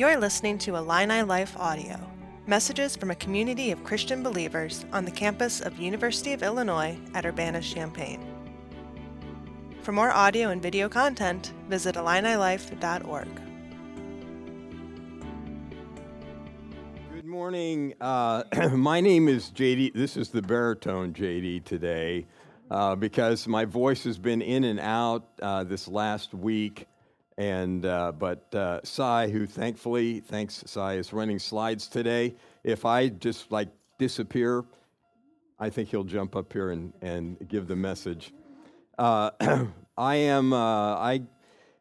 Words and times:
You're 0.00 0.16
listening 0.16 0.56
to 0.60 0.76
Illini 0.76 1.20
Life 1.20 1.54
Audio, 1.58 2.00
messages 2.46 2.96
from 2.96 3.10
a 3.10 3.14
community 3.14 3.70
of 3.70 3.84
Christian 3.84 4.22
believers 4.22 4.86
on 4.94 5.04
the 5.04 5.10
campus 5.10 5.60
of 5.60 5.78
University 5.78 6.32
of 6.32 6.42
Illinois 6.42 6.98
at 7.12 7.26
Urbana-Champaign. 7.26 8.24
For 9.82 9.92
more 9.92 10.10
audio 10.10 10.48
and 10.48 10.62
video 10.62 10.88
content, 10.88 11.52
visit 11.68 11.96
IlliniLife.org. 11.96 13.28
Good 17.12 17.26
morning. 17.26 17.92
Uh, 18.00 18.44
my 18.72 19.02
name 19.02 19.28
is 19.28 19.50
JD. 19.50 19.92
This 19.92 20.16
is 20.16 20.30
the 20.30 20.40
baritone 20.40 21.12
JD 21.12 21.64
today 21.66 22.26
uh, 22.70 22.94
because 22.94 23.46
my 23.46 23.66
voice 23.66 24.04
has 24.04 24.16
been 24.16 24.40
in 24.40 24.64
and 24.64 24.80
out 24.80 25.28
uh, 25.42 25.62
this 25.64 25.86
last 25.86 26.32
week. 26.32 26.86
And 27.40 27.86
uh, 27.86 28.12
but 28.12 28.54
uh, 28.54 28.80
Sai, 28.84 29.30
who 29.30 29.46
thankfully, 29.46 30.20
thanks 30.20 30.62
Sai, 30.66 30.96
is 30.96 31.10
running 31.14 31.38
slides 31.38 31.88
today. 31.88 32.34
If 32.64 32.84
I 32.84 33.08
just 33.08 33.50
like 33.50 33.70
disappear, 33.96 34.62
I 35.58 35.70
think 35.70 35.88
he'll 35.88 36.04
jump 36.04 36.36
up 36.36 36.52
here 36.52 36.68
and, 36.68 36.92
and 37.00 37.38
give 37.48 37.66
the 37.66 37.76
message. 37.76 38.34
Uh, 38.98 39.30
I 39.96 40.16
am 40.16 40.52
uh, 40.52 40.96
I 40.96 41.22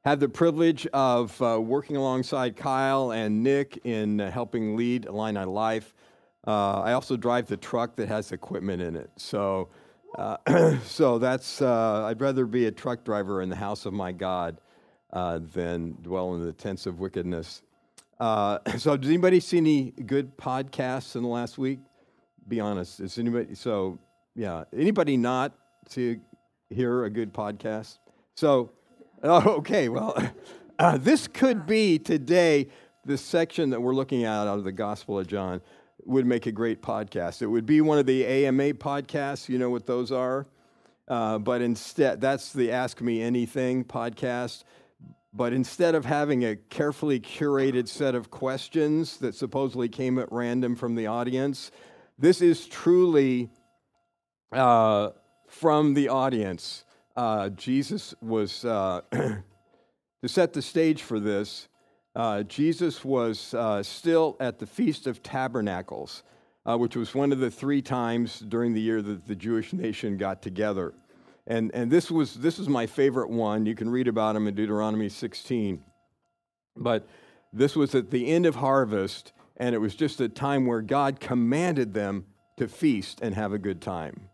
had 0.05 0.21
the 0.21 0.29
privilege 0.29 0.87
of 0.93 1.41
uh, 1.41 1.59
working 1.59 1.97
alongside 1.97 2.55
Kyle 2.55 3.11
and 3.11 3.43
Nick 3.43 3.81
in 3.83 4.21
uh, 4.21 4.31
helping 4.31 4.77
lead 4.77 5.07
Illini 5.07 5.43
Life. 5.43 5.93
I 6.45 6.93
also 6.93 7.17
drive 7.17 7.47
the 7.47 7.57
truck 7.57 7.97
that 7.97 8.07
has 8.07 8.31
equipment 8.31 8.81
in 8.81 8.95
it. 8.95 9.09
So. 9.17 9.67
so 10.85 11.19
that's 11.19 11.61
I'd 11.61 12.19
rather 12.19 12.47
be 12.47 12.65
a 12.65 12.71
truck 12.71 13.03
driver 13.03 13.43
in 13.43 13.49
the 13.49 13.55
house 13.55 13.85
of 13.85 13.93
my 13.93 14.11
God 14.11 14.59
uh, 15.11 15.39
than 15.53 15.97
dwell 16.01 16.35
in 16.35 16.45
the 16.45 16.53
tents 16.53 16.85
of 16.85 16.99
wickedness. 16.99 17.61
Uh, 18.19 18.59
so, 18.77 18.97
does 18.97 19.09
anybody 19.09 19.39
see 19.39 19.57
any 19.57 19.91
good 20.05 20.37
podcasts 20.37 21.15
in 21.15 21.23
the 21.23 21.29
last 21.29 21.57
week? 21.57 21.79
Be 22.47 22.59
honest. 22.59 22.99
Is 22.99 23.17
anybody 23.17 23.55
so? 23.55 23.99
Yeah, 24.35 24.63
anybody 24.73 25.17
not 25.17 25.53
to 25.91 26.19
hear 26.69 27.03
a 27.05 27.09
good 27.09 27.33
podcast? 27.33 27.97
So, 28.35 28.71
oh, 29.23 29.55
okay. 29.57 29.89
Well, 29.89 30.15
uh, 30.79 30.97
this 30.97 31.27
could 31.27 31.65
be 31.65 31.99
today 31.99 32.67
the 33.05 33.17
section 33.17 33.71
that 33.71 33.81
we're 33.81 33.95
looking 33.95 34.23
at 34.23 34.47
out 34.47 34.57
of 34.57 34.63
the 34.63 34.71
Gospel 34.71 35.19
of 35.19 35.27
John 35.27 35.61
would 36.05 36.25
make 36.25 36.45
a 36.45 36.51
great 36.51 36.81
podcast. 36.81 37.41
It 37.41 37.47
would 37.47 37.65
be 37.65 37.81
one 37.81 37.97
of 37.97 38.05
the 38.05 38.25
AMA 38.25 38.73
podcasts. 38.73 39.49
You 39.49 39.57
know 39.57 39.69
what 39.69 39.85
those 39.85 40.11
are. 40.11 40.47
Uh, 41.07 41.39
but 41.39 41.61
instead, 41.61 42.21
that's 42.21 42.53
the 42.53 42.71
Ask 42.71 43.01
Me 43.01 43.21
Anything 43.21 43.83
podcast. 43.83 44.63
But 45.33 45.53
instead 45.53 45.93
of 45.93 46.05
having 46.05 46.43
a 46.43 46.55
carefully 46.55 47.19
curated 47.19 47.87
set 47.87 48.15
of 48.15 48.31
questions 48.31 49.17
that 49.17 49.35
supposedly 49.35 49.87
came 49.87 50.17
at 50.17 50.31
random 50.31 50.75
from 50.75 50.95
the 50.95 51.07
audience, 51.07 51.71
this 52.17 52.41
is 52.41 52.65
truly 52.65 53.49
uh, 54.51 55.09
from 55.47 55.93
the 55.93 56.09
audience. 56.09 56.83
Uh, 57.15 57.49
Jesus 57.49 58.15
was, 58.21 58.65
uh, 58.65 59.01
to 59.11 59.43
set 60.25 60.53
the 60.53 60.61
stage 60.61 61.03
for 61.03 61.19
this, 61.19 61.67
uh, 62.15 62.43
Jesus 62.43 63.05
was 63.05 63.53
uh, 63.53 63.83
still 63.83 64.35
at 64.39 64.57
the 64.57 64.65
Feast 64.65 65.05
of 65.05 65.21
Tabernacles, 65.21 66.23
uh, 66.65 66.77
which 66.77 66.95
was 66.95 67.13
one 67.13 67.31
of 67.31 67.39
the 67.39 67.51
three 67.51 67.81
times 67.81 68.39
during 68.39 68.73
the 68.73 68.81
year 68.81 69.01
that 69.01 69.27
the 69.27 69.35
Jewish 69.35 69.73
nation 69.73 70.17
got 70.17 70.41
together. 70.41 70.93
And, 71.49 71.71
and 71.73 71.89
this, 71.89 72.11
was, 72.11 72.35
this 72.35 72.59
was 72.59 72.69
my 72.69 72.85
favorite 72.85 73.31
one. 73.31 73.65
You 73.65 73.73
can 73.73 73.89
read 73.89 74.07
about 74.07 74.33
them 74.33 74.47
in 74.47 74.53
Deuteronomy 74.53 75.09
16. 75.09 75.83
But 76.77 77.07
this 77.51 77.75
was 77.75 77.95
at 77.95 78.11
the 78.11 78.27
end 78.27 78.45
of 78.45 78.55
harvest, 78.55 79.33
and 79.57 79.73
it 79.73 79.79
was 79.79 79.95
just 79.95 80.21
a 80.21 80.29
time 80.29 80.67
where 80.67 80.81
God 80.81 81.19
commanded 81.19 81.95
them 81.95 82.25
to 82.57 82.67
feast 82.67 83.19
and 83.23 83.33
have 83.33 83.51
a 83.51 83.57
good 83.57 83.81
time. 83.81 84.29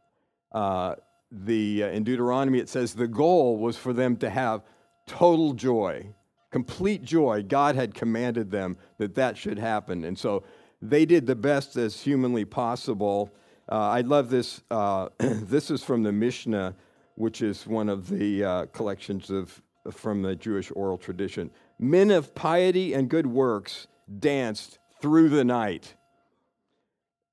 Uh, 0.51 0.95
the, 1.31 1.83
uh, 1.83 1.87
in 1.87 2.03
Deuteronomy, 2.03 2.59
it 2.59 2.67
says 2.67 2.93
the 2.93 3.07
goal 3.07 3.57
was 3.57 3.77
for 3.77 3.93
them 3.93 4.17
to 4.17 4.29
have 4.29 4.63
total 5.07 5.53
joy, 5.53 6.07
complete 6.51 7.03
joy. 7.03 7.43
God 7.47 7.75
had 7.75 7.93
commanded 7.93 8.51
them 8.51 8.75
that 8.97 9.15
that 9.15 9.37
should 9.37 9.57
happen. 9.57 10.03
And 10.03 10.19
so 10.19 10.43
they 10.81 11.05
did 11.05 11.27
the 11.27 11.35
best 11.35 11.77
as 11.77 12.01
humanly 12.01 12.43
possible. 12.43 13.33
Uh, 13.71 13.75
I 13.75 14.01
love 14.01 14.29
this. 14.29 14.61
Uh, 14.69 15.09
this 15.17 15.71
is 15.71 15.81
from 15.81 16.03
the 16.03 16.11
Mishnah 16.11 16.75
which 17.15 17.41
is 17.41 17.65
one 17.65 17.89
of 17.89 18.09
the 18.09 18.43
uh, 18.43 18.65
collections 18.67 19.29
of, 19.29 19.61
from 19.91 20.21
the 20.21 20.35
Jewish 20.35 20.71
oral 20.75 20.97
tradition. 20.97 21.49
Men 21.79 22.11
of 22.11 22.35
piety 22.35 22.93
and 22.93 23.09
good 23.09 23.27
works 23.27 23.87
danced 24.19 24.79
through 25.01 25.29
the 25.29 25.43
night, 25.43 25.95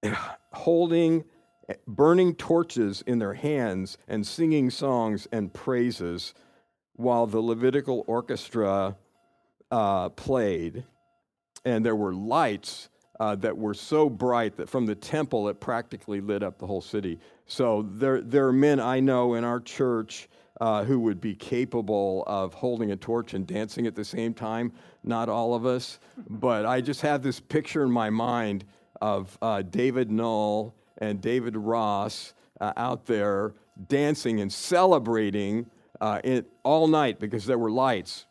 holding 0.53 1.25
burning 1.87 2.35
torches 2.35 3.03
in 3.07 3.19
their 3.19 3.35
hands 3.35 3.99
and 4.09 4.27
singing 4.27 4.71
songs 4.71 5.27
and 5.33 5.53
praises 5.53 6.35
while 6.95 7.27
the 7.27 7.41
Levitical 7.41 8.05
orchestra 8.07 8.97
uh, 9.71 10.09
played. 10.11 10.85
And 11.65 11.85
there 11.85 11.97
were 11.97 12.13
lights 12.13 12.89
uh, 13.23 13.37
that 13.37 13.57
were 13.57 13.73
so 13.73 14.11
bright 14.11 14.57
that 14.57 14.69
from 14.69 14.85
the 14.85 14.97
temple 14.97 15.49
it 15.49 15.61
practically 15.61 16.21
lit 16.21 16.43
up 16.43 16.59
the 16.59 16.67
whole 16.67 16.81
city. 16.81 17.21
So 17.47 17.87
there, 17.89 18.21
there 18.21 18.49
are 18.49 18.53
men 18.53 18.81
I 18.81 18.99
know 18.99 19.35
in 19.35 19.45
our 19.45 19.61
church 19.61 20.29
uh, 20.61 20.83
who 20.83 20.99
would 20.99 21.21
be 21.21 21.37
capable 21.37 22.25
of 22.27 22.53
holding 22.53 22.91
a 22.91 22.97
torch 22.97 23.35
and 23.35 23.47
dancing 23.47 23.87
at 23.87 23.95
the 23.95 24.05
same 24.05 24.35
time. 24.35 24.73
Not 25.05 25.29
all 25.29 25.55
of 25.55 25.65
us, 25.65 26.01
but 26.29 26.67
I 26.67 26.81
just 26.81 27.01
have 27.03 27.23
this 27.23 27.39
picture 27.39 27.85
in 27.85 27.93
my 27.93 28.11
mind 28.11 28.65
of 29.01 29.39
uh, 29.41 29.63
David 29.63 30.11
Null 30.11 30.75
and 30.99 31.21
David 31.21 31.57
Ross 31.57 32.35
uh, 32.61 32.73
out 32.77 33.07
there 33.07 33.55
dancing 33.87 34.41
and 34.41 34.53
celebrating 34.53 35.71
uh, 36.01 36.21
it 36.25 36.51
all 36.65 36.89
night 36.89 37.21
because 37.21 37.47
there 37.47 37.59
were 37.59 37.71
lights. 37.71 38.27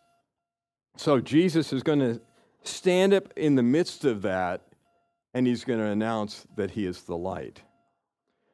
So 0.97 1.21
Jesus 1.21 1.71
is 1.71 1.81
going 1.81 1.99
to 1.99 2.19
stand 2.63 3.13
up 3.13 3.31
in 3.37 3.55
the 3.55 3.63
midst 3.63 4.03
of 4.03 4.21
that 4.23 4.63
and 5.33 5.47
he's 5.47 5.63
going 5.63 5.79
to 5.79 5.85
announce 5.85 6.45
that 6.55 6.71
he 6.71 6.85
is 6.85 7.03
the 7.03 7.15
light. 7.15 7.61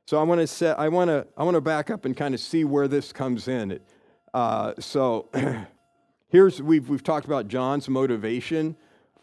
So 0.05 0.19
I 0.19 0.23
want 0.23 0.39
to 0.41 0.47
set, 0.47 0.79
I 0.79 0.87
want 0.87 1.09
to, 1.09 1.27
I 1.35 1.43
want 1.43 1.55
to 1.55 1.61
back 1.61 1.89
up 1.89 2.05
and 2.05 2.15
kind 2.15 2.33
of 2.33 2.39
see 2.39 2.63
where 2.63 2.87
this 2.87 3.11
comes 3.11 3.47
in. 3.47 3.79
Uh, 4.33 4.73
so 4.79 5.29
here's 6.29 6.61
we've 6.61 6.87
we've 6.87 7.03
talked 7.03 7.25
about 7.25 7.47
John's 7.47 7.89
motivation 7.89 8.77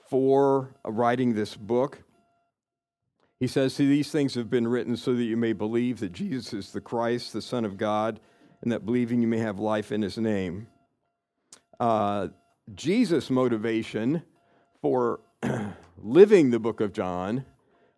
for 0.09 0.75
writing 0.84 1.34
this 1.34 1.56
book. 1.56 2.03
He 3.41 3.47
says, 3.47 3.75
"See, 3.75 3.88
these 3.88 4.10
things 4.10 4.34
have 4.34 4.50
been 4.50 4.69
written 4.69 4.97
so 4.97 5.14
that 5.14 5.25
you 5.25 5.37
may 5.37 5.53
believe 5.53 6.00
that 6.00 6.12
Jesus 6.12 6.53
is 6.53 6.72
the 6.72 6.81
Christ, 6.81 7.32
the 7.32 7.43
Son 7.43 7.64
of 7.64 7.76
God, 7.76 8.20
and 8.60 8.72
that 8.72 8.84
believing 8.84 9.22
you 9.22 9.28
may 9.28 9.38
have 9.38 9.59
life 9.59 9.93
in 9.93 10.03
His 10.03 10.19
name." 10.19 10.66
Uh, 11.81 12.28
Jesus' 12.75 13.31
motivation 13.31 14.22
for 14.81 15.20
living 15.97 16.50
the 16.50 16.59
book 16.59 16.81
of 16.81 16.93
John, 16.93 17.44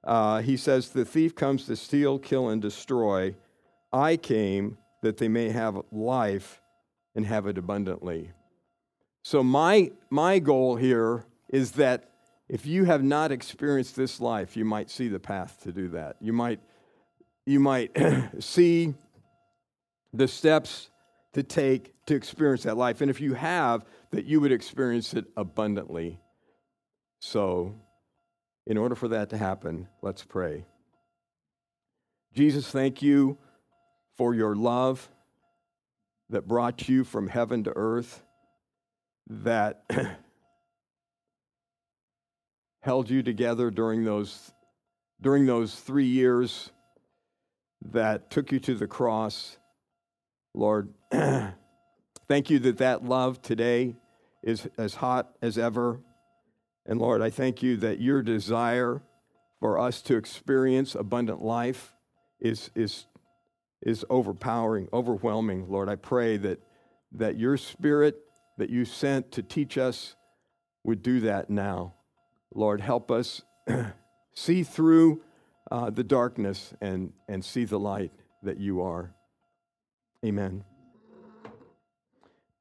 uh, 0.05 0.41
he 0.43 0.57
says, 0.57 0.91
The 0.91 1.05
thief 1.05 1.35
comes 1.35 1.67
to 1.67 1.77
steal, 1.77 2.19
kill, 2.19 2.49
and 2.49 2.63
destroy. 2.63 3.35
I 3.93 4.17
came 4.17 4.79
that 5.03 5.19
they 5.19 5.29
may 5.29 5.51
have 5.51 5.81
life 5.91 6.61
and 7.15 7.27
have 7.27 7.47
it 7.47 7.59
abundantly. 7.59 8.33
So, 9.23 9.43
my, 9.43 9.91
my 10.11 10.39
goal 10.39 10.77
here 10.77 11.25
is 11.49 11.73
that 11.73 12.11
if 12.49 12.65
you 12.65 12.85
have 12.85 13.03
not 13.03 13.33
experienced 13.33 13.97
this 13.97 14.21
life, 14.21 14.57
you 14.57 14.65
might 14.65 14.91
see 14.91 15.09
the 15.09 15.19
path 15.19 15.61
to 15.65 15.73
do 15.73 15.89
that. 15.89 16.17
You 16.21 16.33
might, 16.33 16.61
you 17.45 17.59
might 17.59 17.97
see 18.39 18.95
the 20.13 20.29
steps 20.29 20.91
to 21.33 21.43
take 21.43 21.93
to 22.07 22.15
experience 22.15 22.63
that 22.63 22.77
life. 22.77 23.01
And 23.01 23.11
if 23.11 23.21
you 23.21 23.35
have, 23.35 23.85
that 24.11 24.27
you 24.27 24.41
would 24.41 24.53
experience 24.53 25.13
it 25.15 25.25
abundantly. 25.37 26.21
So, 27.19 27.75
in 28.67 28.77
order 28.77 28.95
for 28.95 29.09
that 29.09 29.31
to 29.31 29.37
happen, 29.37 29.89
let's 30.03 30.25
pray. 30.25 30.65
Jesus, 32.35 32.69
thank 32.69 33.01
you 33.01 33.39
for 34.17 34.35
your 34.35 34.55
love 34.55 35.09
that 36.31 36.49
brought 36.49 36.89
you 36.89 37.05
from 37.05 37.29
heaven 37.29 37.65
to 37.65 37.73
earth, 37.77 38.25
that 39.29 39.85
held 42.83 43.09
you 43.09 43.23
together 43.23 43.71
during 43.71 44.05
those, 44.05 44.53
during 45.21 45.47
those 45.47 45.75
three 45.75 46.07
years 46.07 46.71
that 47.93 48.31
took 48.31 48.51
you 48.51 48.59
to 48.61 48.75
the 48.75 48.87
cross. 48.87 49.59
Lord, 50.55 50.93
thank 51.11 52.51
you 52.51 52.59
that 52.61 52.79
that 52.79 53.05
love 53.05 53.41
today 53.43 53.97
is 54.43 54.69
as 54.77 54.95
hot 54.95 55.37
as 55.41 55.59
ever. 55.59 56.01
And 56.87 57.01
Lord, 57.01 57.21
I 57.21 57.31
thank 57.31 57.63
you 57.63 57.77
that 57.79 58.01
your 58.01 58.23
desire 58.23 59.03
for 59.59 59.79
us 59.79 60.01
to 60.03 60.17
experience 60.17 60.95
abundant 60.95 61.43
life 61.43 61.95
is, 62.41 62.71
is, 62.75 63.07
is 63.83 64.05
overpowering, 64.09 64.89
overwhelming. 64.93 65.69
Lord, 65.69 65.89
I 65.89 65.97
pray 65.97 66.37
that, 66.37 66.61
that 67.13 67.37
your 67.37 67.57
spirit 67.57 68.21
that 68.59 68.71
you 68.71 68.85
sent 68.85 69.33
to 69.33 69.43
teach 69.43 69.77
us 69.77 70.15
would 70.85 71.03
do 71.03 71.21
that 71.21 71.51
now. 71.51 71.95
Lord, 72.55 72.81
help 72.81 73.11
us 73.11 73.43
see 74.35 74.63
through 74.63 75.23
uh, 75.71 75.91
the 75.91 76.05
darkness 76.05 76.73
and, 76.81 77.13
and 77.29 77.45
see 77.45 77.65
the 77.65 77.79
light 77.79 78.13
that 78.43 78.59
you 78.59 78.83
are. 78.83 79.13
Amen. 80.25 80.65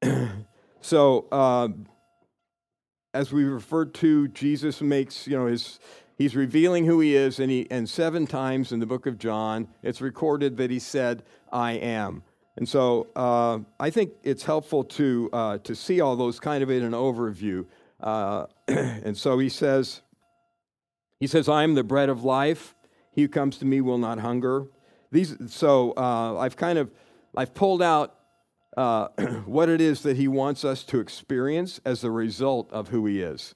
so, 0.80 1.26
uh, 1.30 1.68
as 3.16 3.32
we 3.32 3.44
referred 3.44 3.94
to, 3.94 4.28
Jesus 4.28 4.82
makes, 4.82 5.26
you 5.26 5.38
know, 5.38 5.46
his, 5.46 5.80
he's 6.18 6.36
revealing 6.36 6.84
who 6.84 7.00
he 7.00 7.16
is, 7.16 7.40
and, 7.40 7.50
he, 7.50 7.66
and 7.70 7.88
seven 7.88 8.26
times 8.26 8.72
in 8.72 8.78
the 8.78 8.86
book 8.86 9.06
of 9.06 9.18
John, 9.18 9.68
it's 9.82 10.02
recorded 10.02 10.58
that 10.58 10.70
he 10.70 10.78
said, 10.78 11.22
I 11.50 11.72
am. 11.72 12.22
And 12.56 12.68
so 12.68 13.06
uh, 13.16 13.60
I 13.80 13.88
think 13.88 14.12
it's 14.22 14.42
helpful 14.42 14.84
to, 14.84 15.30
uh, 15.32 15.58
to 15.58 15.74
see 15.74 16.02
all 16.02 16.14
those 16.14 16.38
kind 16.38 16.62
of 16.62 16.70
in 16.70 16.82
an 16.82 16.92
overview. 16.92 17.64
Uh, 18.00 18.46
and 18.68 19.16
so 19.16 19.38
he 19.38 19.48
says, 19.48 20.02
he 21.18 21.26
says, 21.26 21.48
I 21.48 21.64
am 21.64 21.74
the 21.74 21.84
bread 21.84 22.10
of 22.10 22.22
life. 22.22 22.74
He 23.12 23.22
who 23.22 23.28
comes 23.28 23.56
to 23.58 23.64
me 23.64 23.80
will 23.80 23.98
not 23.98 24.18
hunger. 24.18 24.66
These, 25.10 25.36
so 25.48 25.94
uh, 25.96 26.36
I've 26.38 26.56
kind 26.56 26.78
of, 26.78 26.90
I've 27.34 27.54
pulled 27.54 27.80
out 27.80 28.15
uh, 28.76 29.08
what 29.46 29.68
it 29.68 29.80
is 29.80 30.02
that 30.02 30.16
he 30.16 30.28
wants 30.28 30.64
us 30.64 30.82
to 30.84 31.00
experience 31.00 31.80
as 31.84 32.04
a 32.04 32.10
result 32.10 32.70
of 32.72 32.88
who 32.88 33.06
he 33.06 33.20
is. 33.20 33.54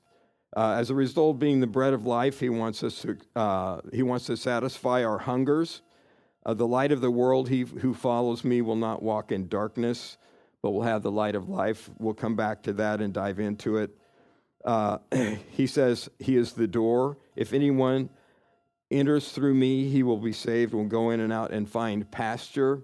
Uh, 0.56 0.74
as 0.78 0.90
a 0.90 0.94
result 0.94 1.36
of 1.36 1.38
being 1.38 1.60
the 1.60 1.66
bread 1.66 1.92
of 1.92 2.04
life, 2.06 2.40
he 2.40 2.48
wants 2.48 2.82
us 2.82 3.02
to, 3.02 3.16
uh, 3.36 3.80
he 3.92 4.02
wants 4.02 4.26
to 4.26 4.36
satisfy 4.36 5.04
our 5.04 5.18
hungers. 5.18 5.82
Uh, 6.44 6.54
the 6.54 6.66
light 6.66 6.90
of 6.90 7.00
the 7.00 7.10
world, 7.10 7.48
he 7.48 7.62
who 7.62 7.94
follows 7.94 8.42
me 8.42 8.60
will 8.60 8.76
not 8.76 9.02
walk 9.02 9.30
in 9.30 9.46
darkness, 9.46 10.16
but 10.62 10.70
will 10.70 10.82
have 10.82 11.02
the 11.02 11.10
light 11.10 11.36
of 11.36 11.48
life. 11.48 11.88
We'll 11.98 12.14
come 12.14 12.34
back 12.34 12.62
to 12.64 12.72
that 12.74 13.00
and 13.00 13.12
dive 13.12 13.38
into 13.38 13.76
it. 13.76 13.96
Uh, 14.64 14.98
he 15.50 15.66
says, 15.66 16.08
He 16.18 16.36
is 16.36 16.52
the 16.52 16.66
door. 16.66 17.18
If 17.36 17.52
anyone 17.52 18.10
enters 18.90 19.30
through 19.30 19.54
me, 19.54 19.88
he 19.88 20.02
will 20.02 20.18
be 20.18 20.32
saved, 20.32 20.74
will 20.74 20.84
go 20.84 21.10
in 21.10 21.20
and 21.20 21.32
out 21.32 21.52
and 21.52 21.68
find 21.68 22.10
pasture. 22.10 22.82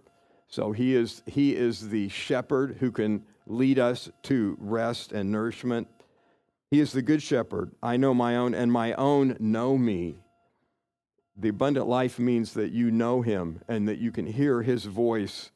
So 0.49 0.73
he 0.73 0.95
is, 0.95 1.23
he 1.27 1.57
is 1.57 1.89
the 1.89 2.09
shepherd 2.09 2.77
who 2.81 2.91
can 2.91 3.25
lead 3.47 3.79
us 3.79 4.11
to 4.25 4.57
rest 4.61 5.13
and 5.13 5.31
nourishment. 5.31 5.89
He 6.71 6.81
is 6.81 6.93
the 6.93 7.03
good 7.03 7.23
shepherd. 7.23 7.73
I 7.83 7.97
know 7.97 8.15
my 8.15 8.37
own, 8.37 8.55
and 8.55 8.71
my 8.73 8.93
own 8.95 9.37
know 9.39 9.77
me. 9.77 10.17
The 11.37 11.51
abundant 11.51 11.87
life 11.87 12.19
means 12.19 12.55
that 12.55 12.73
you 12.73 12.91
know 12.91 13.23
him 13.23 13.61
and 13.69 13.89
that 13.89 13.99
you 13.99 14.11
can 14.11 14.27
hear 14.27 14.63
his 14.63 14.85
voice. 14.85 15.51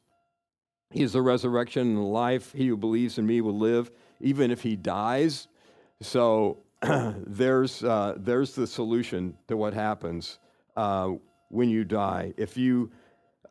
He 0.90 1.02
is 1.02 1.12
the 1.12 1.22
resurrection 1.22 1.88
and 1.88 1.96
the 1.96 2.02
life. 2.02 2.52
He 2.52 2.68
who 2.68 2.76
believes 2.76 3.16
in 3.16 3.26
me 3.26 3.40
will 3.40 3.56
live, 3.56 3.90
even 4.20 4.50
if 4.50 4.62
he 4.62 4.76
dies. 4.76 5.48
So 6.02 6.58
there's, 6.82 7.82
uh, 7.82 8.14
there's 8.18 8.54
the 8.54 8.66
solution 8.66 9.36
to 9.48 9.56
what 9.56 9.72
happens 9.72 10.38
uh, 10.76 11.12
when 11.48 11.70
you 11.70 11.84
die. 11.84 12.34
If 12.36 12.56
you 12.56 12.90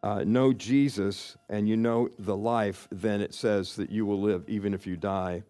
uh, 0.03 0.23
know 0.25 0.53
Jesus 0.53 1.37
and 1.49 1.67
you 1.67 1.75
know 1.75 2.09
the 2.17 2.35
life, 2.35 2.87
then 2.91 3.21
it 3.21 3.33
says 3.33 3.75
that 3.75 3.89
you 3.89 4.05
will 4.05 4.21
live 4.21 4.43
even 4.47 4.73
if 4.73 4.87
you 4.87 4.95
die. 4.95 5.43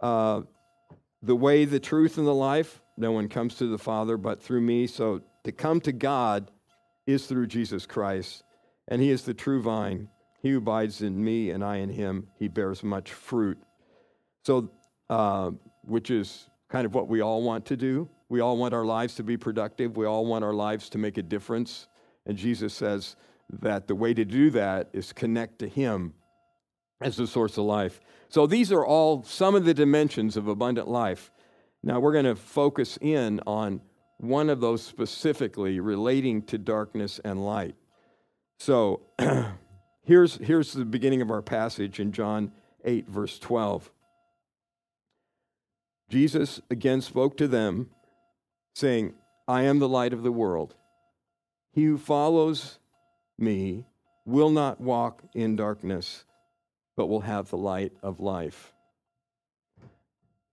Uh, 0.00 0.42
the 1.22 1.36
way, 1.36 1.64
the 1.64 1.80
truth, 1.80 2.16
and 2.16 2.26
the 2.26 2.34
life, 2.34 2.80
no 2.96 3.12
one 3.12 3.28
comes 3.28 3.56
to 3.56 3.66
the 3.66 3.78
Father 3.78 4.16
but 4.16 4.42
through 4.42 4.62
me. 4.62 4.86
So 4.86 5.20
to 5.44 5.52
come 5.52 5.80
to 5.82 5.92
God 5.92 6.50
is 7.06 7.26
through 7.26 7.48
Jesus 7.48 7.86
Christ, 7.86 8.42
and 8.88 9.02
He 9.02 9.10
is 9.10 9.22
the 9.22 9.34
true 9.34 9.60
vine. 9.60 10.08
He 10.40 10.50
who 10.50 10.58
abides 10.58 11.02
in 11.02 11.22
me 11.22 11.50
and 11.50 11.62
I 11.62 11.76
in 11.76 11.90
him, 11.90 12.28
he 12.38 12.48
bears 12.48 12.82
much 12.82 13.12
fruit. 13.12 13.58
So, 14.44 14.70
uh, 15.10 15.50
which 15.82 16.10
is 16.10 16.48
kind 16.68 16.86
of 16.86 16.94
what 16.94 17.08
we 17.08 17.20
all 17.20 17.42
want 17.42 17.66
to 17.66 17.76
do. 17.76 18.08
We 18.28 18.40
all 18.40 18.56
want 18.56 18.72
our 18.72 18.84
lives 18.84 19.14
to 19.16 19.22
be 19.22 19.36
productive. 19.36 19.96
We 19.96 20.06
all 20.06 20.24
want 20.24 20.44
our 20.44 20.54
lives 20.54 20.88
to 20.90 20.98
make 20.98 21.18
a 21.18 21.22
difference. 21.22 21.88
And 22.26 22.38
Jesus 22.38 22.72
says 22.72 23.16
that 23.60 23.88
the 23.88 23.94
way 23.94 24.14
to 24.14 24.24
do 24.24 24.50
that 24.50 24.90
is 24.92 25.12
connect 25.12 25.58
to 25.60 25.68
Him 25.68 26.14
as 27.00 27.16
the 27.16 27.26
source 27.26 27.56
of 27.58 27.64
life. 27.64 28.00
So 28.28 28.46
these 28.46 28.70
are 28.72 28.84
all 28.84 29.22
some 29.22 29.54
of 29.54 29.64
the 29.64 29.74
dimensions 29.74 30.36
of 30.36 30.48
abundant 30.48 30.88
life. 30.88 31.30
Now 31.82 31.98
we're 31.98 32.12
going 32.12 32.26
to 32.26 32.36
focus 32.36 32.98
in 33.00 33.40
on 33.46 33.80
one 34.18 34.50
of 34.50 34.60
those 34.60 34.82
specifically 34.82 35.80
relating 35.80 36.42
to 36.42 36.58
darkness 36.58 37.20
and 37.24 37.44
light. 37.44 37.74
So 38.58 39.00
here's, 40.04 40.36
here's 40.36 40.74
the 40.74 40.84
beginning 40.84 41.22
of 41.22 41.30
our 41.30 41.40
passage 41.40 41.98
in 41.98 42.12
John 42.12 42.52
8, 42.84 43.08
verse 43.08 43.38
12. 43.38 43.90
Jesus 46.10 46.60
again 46.70 47.00
spoke 47.00 47.36
to 47.38 47.48
them, 47.48 47.88
saying, 48.74 49.14
I 49.48 49.62
am 49.62 49.78
the 49.78 49.88
light 49.88 50.12
of 50.12 50.22
the 50.22 50.32
world. 50.32 50.74
He 51.72 51.84
who 51.84 51.96
follows 51.96 52.79
me 53.40 53.86
will 54.24 54.50
not 54.50 54.80
walk 54.80 55.22
in 55.34 55.56
darkness, 55.56 56.24
but 56.96 57.06
will 57.06 57.20
have 57.20 57.50
the 57.50 57.56
light 57.56 57.92
of 58.02 58.20
life. 58.20 58.72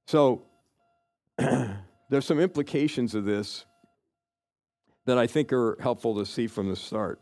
So, 0.08 0.44
there's 1.38 2.26
some 2.26 2.40
implications 2.40 3.14
of 3.14 3.26
this 3.26 3.66
that 5.06 5.18
I 5.18 5.28
think 5.28 5.54
are 5.54 5.78
helpful 5.82 6.16
to 6.18 6.26
see 6.26 6.48
from 6.48 6.70
the 6.70 6.76
start. 6.76 7.20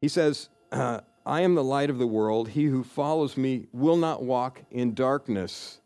He 0.00 0.08
says, 0.08 0.48
I 0.72 1.02
am 1.42 1.54
the 1.54 1.64
light 1.64 1.90
of 1.90 1.98
the 1.98 2.06
world. 2.06 2.48
He 2.48 2.64
who 2.64 2.82
follows 2.82 3.36
me 3.36 3.66
will 3.72 3.96
not 3.96 4.22
walk 4.22 4.62
in 4.70 4.94
darkness. 4.94 5.80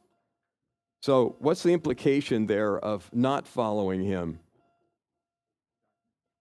So, 1.00 1.36
what's 1.38 1.62
the 1.62 1.72
implication 1.72 2.46
there 2.46 2.78
of 2.78 3.10
not 3.12 3.46
following 3.46 4.02
him? 4.02 4.38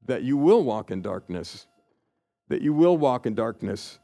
That 0.05 0.23
you 0.23 0.37
will 0.37 0.63
walk 0.63 0.91
in 0.91 1.01
darkness. 1.01 1.67
That 2.53 2.61
you 2.61 2.71
will 2.71 2.97
walk 2.97 3.25
in 3.25 3.33
darkness. 3.33 3.97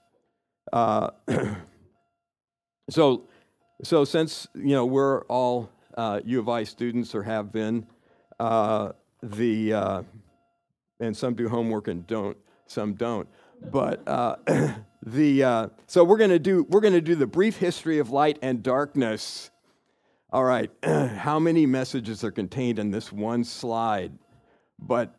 Uh, 0.73 1.11
so, 2.89 3.27
so 3.83 4.03
since 4.03 4.47
you 4.55 4.73
know 4.73 4.87
we're 4.87 5.21
all 5.25 5.69
uh, 5.95 6.21
U 6.25 6.39
of 6.39 6.49
I 6.49 6.63
students 6.63 7.13
or 7.13 7.21
have 7.21 7.51
been, 7.51 7.85
uh, 8.39 8.93
the 9.21 9.73
uh, 9.73 10.03
and 10.99 11.15
some 11.15 11.35
do 11.35 11.47
homework 11.47 11.89
and 11.89 12.07
don't, 12.07 12.35
some 12.65 12.95
don't. 12.95 13.29
But 13.71 14.01
uh, 14.07 14.37
the 15.05 15.43
uh, 15.43 15.67
so 15.85 16.03
we're 16.03 16.17
gonna 16.17 16.39
do 16.39 16.65
we're 16.69 16.81
gonna 16.81 17.01
do 17.01 17.13
the 17.13 17.27
brief 17.27 17.57
history 17.57 17.99
of 17.99 18.09
light 18.09 18.39
and 18.41 18.63
darkness. 18.63 19.51
All 20.31 20.43
right, 20.43 20.71
how 20.83 21.37
many 21.37 21.67
messages 21.67 22.23
are 22.23 22.31
contained 22.31 22.79
in 22.79 22.89
this 22.89 23.11
one 23.11 23.43
slide? 23.43 24.11
But 24.79 25.13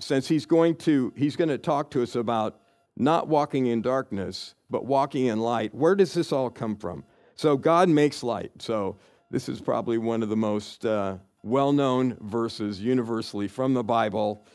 since 0.00 0.28
he's 0.28 0.44
going 0.44 0.76
to 0.76 1.14
he's 1.16 1.34
going 1.34 1.48
to 1.48 1.56
talk 1.56 1.90
to 1.92 2.02
us 2.02 2.14
about 2.14 2.60
not 2.96 3.28
walking 3.28 3.66
in 3.66 3.82
darkness 3.82 4.54
but 4.70 4.86
walking 4.86 5.26
in 5.26 5.40
light 5.40 5.74
where 5.74 5.94
does 5.94 6.14
this 6.14 6.32
all 6.32 6.50
come 6.50 6.76
from 6.76 7.04
so 7.34 7.56
god 7.56 7.88
makes 7.88 8.22
light 8.22 8.50
so 8.58 8.96
this 9.30 9.48
is 9.48 9.60
probably 9.60 9.98
one 9.98 10.22
of 10.22 10.28
the 10.28 10.36
most 10.36 10.86
uh, 10.86 11.16
well-known 11.42 12.16
verses 12.20 12.80
universally 12.80 13.48
from 13.48 13.74
the 13.74 13.84
bible 13.84 14.46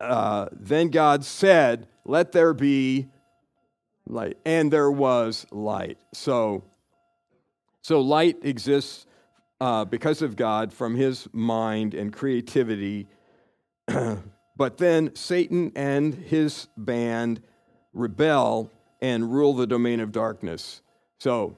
uh, 0.00 0.46
then 0.52 0.88
God 0.88 1.24
said, 1.24 1.88
Let 2.04 2.32
there 2.32 2.54
be 2.54 3.08
light. 4.06 4.38
And 4.44 4.72
there 4.72 4.90
was 4.90 5.46
light. 5.50 5.98
So, 6.12 6.64
so 7.82 8.00
light 8.00 8.38
exists 8.42 9.06
uh, 9.60 9.84
because 9.84 10.22
of 10.22 10.36
God 10.36 10.72
from 10.72 10.94
his 10.94 11.28
mind 11.32 11.94
and 11.94 12.12
creativity. 12.12 13.08
but 14.56 14.78
then 14.78 15.14
Satan 15.14 15.72
and 15.74 16.14
his 16.14 16.68
band 16.76 17.42
rebel 17.92 18.70
and 19.00 19.32
rule 19.32 19.54
the 19.54 19.66
domain 19.66 20.00
of 20.00 20.12
darkness. 20.12 20.82
So, 21.18 21.56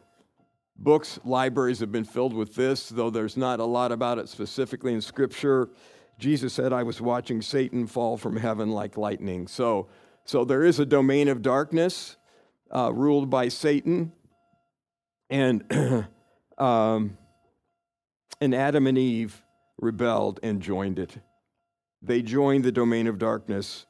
books, 0.77 1.19
libraries 1.25 1.81
have 1.81 1.93
been 1.93 2.05
filled 2.05 2.35
with 2.35 2.55
this, 2.55 2.89
though 2.89 3.11
there's 3.11 3.37
not 3.37 3.61
a 3.61 3.65
lot 3.65 3.93
about 3.93 4.19
it 4.19 4.29
specifically 4.29 4.93
in 4.93 5.01
Scripture. 5.01 5.69
Jesus 6.19 6.53
said, 6.53 6.73
I 6.73 6.83
was 6.83 7.01
watching 7.01 7.41
Satan 7.41 7.87
fall 7.87 8.17
from 8.17 8.37
heaven 8.37 8.71
like 8.71 8.97
lightning. 8.97 9.47
So, 9.47 9.89
so 10.25 10.45
there 10.45 10.63
is 10.65 10.79
a 10.79 10.87
domain 10.87 11.29
of 11.29 11.43
darkness 11.43 12.17
uh, 12.75 12.93
ruled 12.93 13.31
by 13.31 13.49
Satan. 13.49 14.13
And, 15.31 15.65
um, 16.59 17.17
and 18.41 18.55
Adam 18.55 18.87
and 18.87 18.99
Eve 18.99 19.43
rebelled 19.79 20.41
and 20.43 20.61
joined 20.61 20.99
it. 20.99 21.17
They 22.03 22.23
joined 22.23 22.65
the 22.65 22.73
domain 22.73 23.07
of 23.07 23.19
darkness. 23.19 23.87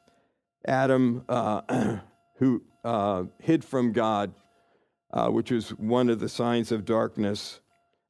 Adam, 0.67 1.25
uh, 1.29 1.99
who 2.41 2.63
uh, 2.85 3.25
hid 3.39 3.65
from 3.65 3.93
God, 3.93 4.33
uh, 5.13 5.29
which 5.29 5.51
was 5.51 5.71
one 5.71 6.09
of 6.09 6.19
the 6.19 6.29
signs 6.29 6.73
of 6.73 6.85
darkness 6.85 7.61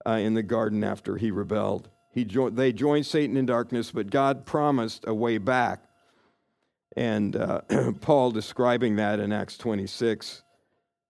uh, 0.07 0.13
in 0.13 0.35
the 0.35 0.43
garden 0.43 0.83
after 0.85 1.17
he 1.17 1.31
rebelled. 1.31 1.91
He 2.13 2.25
jo- 2.25 2.51
they 2.51 2.73
joined 2.73 3.07
Satan 3.07 3.37
in 3.37 3.47
darkness, 3.47 3.91
but 3.91 4.11
God 4.11 4.47
promised 4.47 5.05
a 5.07 5.15
way 5.15 5.39
back. 5.39 5.85
And 6.97 7.37
uh, 7.37 7.61
Paul, 8.01 8.31
describing 8.31 8.97
that 8.97 9.21
in 9.21 9.33
Acts 9.33 9.59
26, 9.59 10.43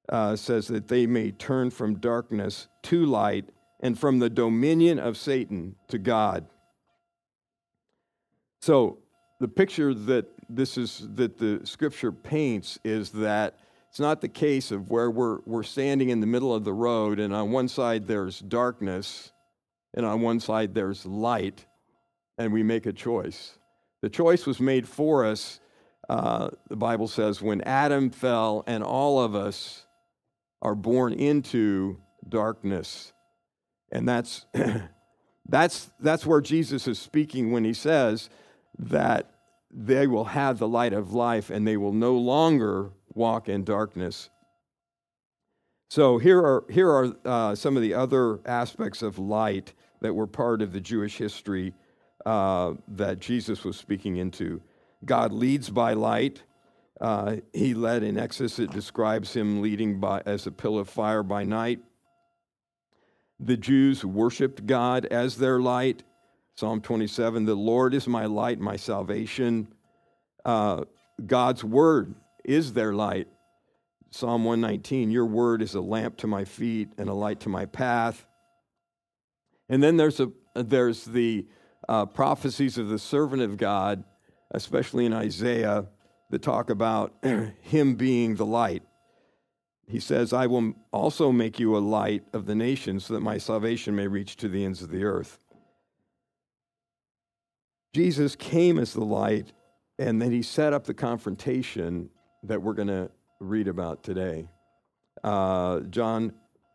uh, 0.08 0.34
says 0.34 0.66
that 0.68 0.88
they 0.88 1.06
may 1.06 1.30
turn 1.30 1.70
from 1.70 1.96
darkness 1.96 2.68
to 2.84 3.04
light 3.04 3.50
and 3.80 3.98
from 3.98 4.18
the 4.18 4.30
dominion 4.30 4.98
of 4.98 5.16
Satan 5.16 5.76
to 5.88 5.98
God. 5.98 6.46
So 8.60 8.98
the 9.40 9.48
picture 9.48 9.94
that 9.94 10.26
this 10.48 10.76
is 10.76 11.08
that 11.14 11.38
the 11.38 11.60
scripture 11.64 12.12
paints 12.12 12.78
is 12.84 13.10
that 13.10 13.58
it's 13.88 13.98
not 13.98 14.20
the 14.20 14.28
case 14.28 14.70
of 14.70 14.90
where 14.90 15.10
we're, 15.10 15.40
we're 15.46 15.64
standing 15.64 16.10
in 16.10 16.20
the 16.20 16.26
middle 16.26 16.54
of 16.54 16.64
the 16.64 16.72
road 16.72 17.18
and 17.18 17.34
on 17.34 17.50
one 17.50 17.66
side 17.66 18.06
there's 18.06 18.38
darkness 18.38 19.32
and 19.94 20.06
on 20.06 20.20
one 20.20 20.38
side 20.38 20.74
there's 20.74 21.04
light 21.06 21.66
and 22.38 22.52
we 22.52 22.62
make 22.62 22.86
a 22.86 22.92
choice. 22.92 23.58
The 24.02 24.10
choice 24.10 24.46
was 24.46 24.60
made 24.60 24.86
for 24.86 25.24
us, 25.24 25.60
uh, 26.08 26.50
the 26.68 26.76
Bible 26.76 27.08
says, 27.08 27.42
when 27.42 27.60
Adam 27.62 28.10
fell 28.10 28.62
and 28.66 28.84
all 28.84 29.20
of 29.20 29.34
us 29.34 29.86
are 30.62 30.74
born 30.74 31.12
into 31.12 31.98
darkness. 32.28 33.12
And 33.90 34.08
that's, 34.08 34.46
that's, 35.48 35.90
that's 35.98 36.26
where 36.26 36.40
Jesus 36.40 36.86
is 36.86 36.98
speaking 36.98 37.52
when 37.52 37.64
he 37.64 37.72
says 37.72 38.30
that 38.78 39.30
they 39.70 40.06
will 40.06 40.24
have 40.24 40.58
the 40.58 40.68
light 40.68 40.92
of 40.92 41.12
life 41.12 41.50
and 41.50 41.66
they 41.66 41.76
will 41.76 41.92
no 41.92 42.16
longer 42.16 42.90
walk 43.14 43.48
in 43.48 43.64
darkness. 43.64 44.30
So 45.88 46.18
here 46.18 46.38
are, 46.38 46.64
here 46.70 46.88
are 46.88 47.12
uh, 47.24 47.54
some 47.54 47.76
of 47.76 47.82
the 47.82 47.94
other 47.94 48.40
aspects 48.46 49.02
of 49.02 49.18
light 49.18 49.74
that 50.00 50.14
were 50.14 50.26
part 50.26 50.62
of 50.62 50.72
the 50.72 50.80
Jewish 50.80 51.18
history 51.18 51.74
uh, 52.24 52.74
that 52.88 53.18
Jesus 53.18 53.64
was 53.64 53.76
speaking 53.76 54.16
into. 54.16 54.62
God 55.04 55.32
leads 55.32 55.70
by 55.70 55.94
light. 55.94 56.42
Uh, 57.00 57.36
he 57.52 57.74
led 57.74 58.02
in 58.02 58.18
Exodus, 58.18 58.58
it 58.58 58.70
describes 58.70 59.32
him 59.32 59.62
leading 59.62 59.98
by, 59.98 60.22
as 60.26 60.46
a 60.46 60.50
pillar 60.50 60.82
of 60.82 60.88
fire 60.88 61.22
by 61.22 61.44
night. 61.44 61.80
The 63.38 63.56
Jews 63.56 64.04
worshiped 64.04 64.66
God 64.66 65.06
as 65.06 65.38
their 65.38 65.60
light. 65.60 66.02
Psalm 66.60 66.82
27 66.82 67.46
The 67.46 67.54
Lord 67.54 67.94
is 67.94 68.06
my 68.06 68.26
light, 68.26 68.60
my 68.60 68.76
salvation. 68.76 69.72
Uh, 70.44 70.84
God's 71.24 71.64
word 71.64 72.14
is 72.44 72.74
their 72.74 72.92
light. 72.92 73.28
Psalm 74.10 74.44
119 74.44 75.10
Your 75.10 75.24
word 75.24 75.62
is 75.62 75.74
a 75.74 75.80
lamp 75.80 76.18
to 76.18 76.26
my 76.26 76.44
feet 76.44 76.90
and 76.98 77.08
a 77.08 77.14
light 77.14 77.40
to 77.40 77.48
my 77.48 77.64
path. 77.64 78.26
And 79.70 79.82
then 79.82 79.96
there's, 79.96 80.20
a, 80.20 80.32
there's 80.54 81.06
the 81.06 81.46
uh, 81.88 82.04
prophecies 82.04 82.76
of 82.76 82.90
the 82.90 82.98
servant 82.98 83.40
of 83.40 83.56
God, 83.56 84.04
especially 84.50 85.06
in 85.06 85.14
Isaiah, 85.14 85.86
that 86.28 86.42
talk 86.42 86.68
about 86.68 87.14
him 87.62 87.94
being 87.94 88.34
the 88.34 88.44
light. 88.44 88.82
He 89.88 89.98
says, 89.98 90.34
I 90.34 90.46
will 90.46 90.74
also 90.92 91.32
make 91.32 91.58
you 91.58 91.74
a 91.74 91.78
light 91.78 92.24
of 92.34 92.44
the 92.44 92.54
nations 92.54 93.06
so 93.06 93.14
that 93.14 93.20
my 93.20 93.38
salvation 93.38 93.96
may 93.96 94.08
reach 94.08 94.36
to 94.36 94.48
the 94.50 94.62
ends 94.62 94.82
of 94.82 94.90
the 94.90 95.04
earth. 95.04 95.38
Jesus 97.92 98.36
came 98.36 98.78
as 98.78 98.92
the 98.92 99.04
light, 99.04 99.52
and 99.98 100.20
then 100.20 100.30
he 100.30 100.42
set 100.42 100.72
up 100.72 100.84
the 100.84 100.94
confrontation 100.94 102.10
that 102.44 102.62
we're 102.62 102.74
going 102.74 102.88
to 102.88 103.10
read 103.40 103.68
about 103.68 104.02
today. 104.02 104.48
Uh, 105.22 105.80
John 105.80 106.32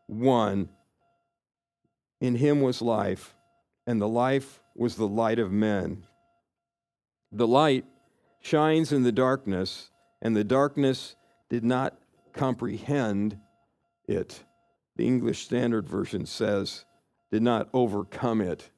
1 0.08 0.70
In 2.22 2.36
him 2.36 2.62
was 2.62 2.82
life, 2.82 3.36
and 3.88 4.02
the 4.02 4.08
life 4.08 4.62
was 4.76 4.96
the 4.96 5.08
light 5.08 5.40
of 5.40 5.52
men. 5.52 6.06
The 7.32 7.48
light 7.48 7.86
shines 8.42 8.92
in 8.92 9.04
the 9.04 9.12
darkness, 9.12 9.90
and 10.22 10.36
the 10.36 10.44
darkness 10.44 11.16
did 11.50 11.64
not 11.64 11.98
comprehend 12.34 13.40
it. 14.08 14.44
The 14.98 15.08
English 15.08 15.46
Standard 15.46 15.88
Version 15.88 16.26
says, 16.26 16.86
did 17.32 17.42
not 17.42 17.70
overcome 17.74 18.42
it. 18.42 18.70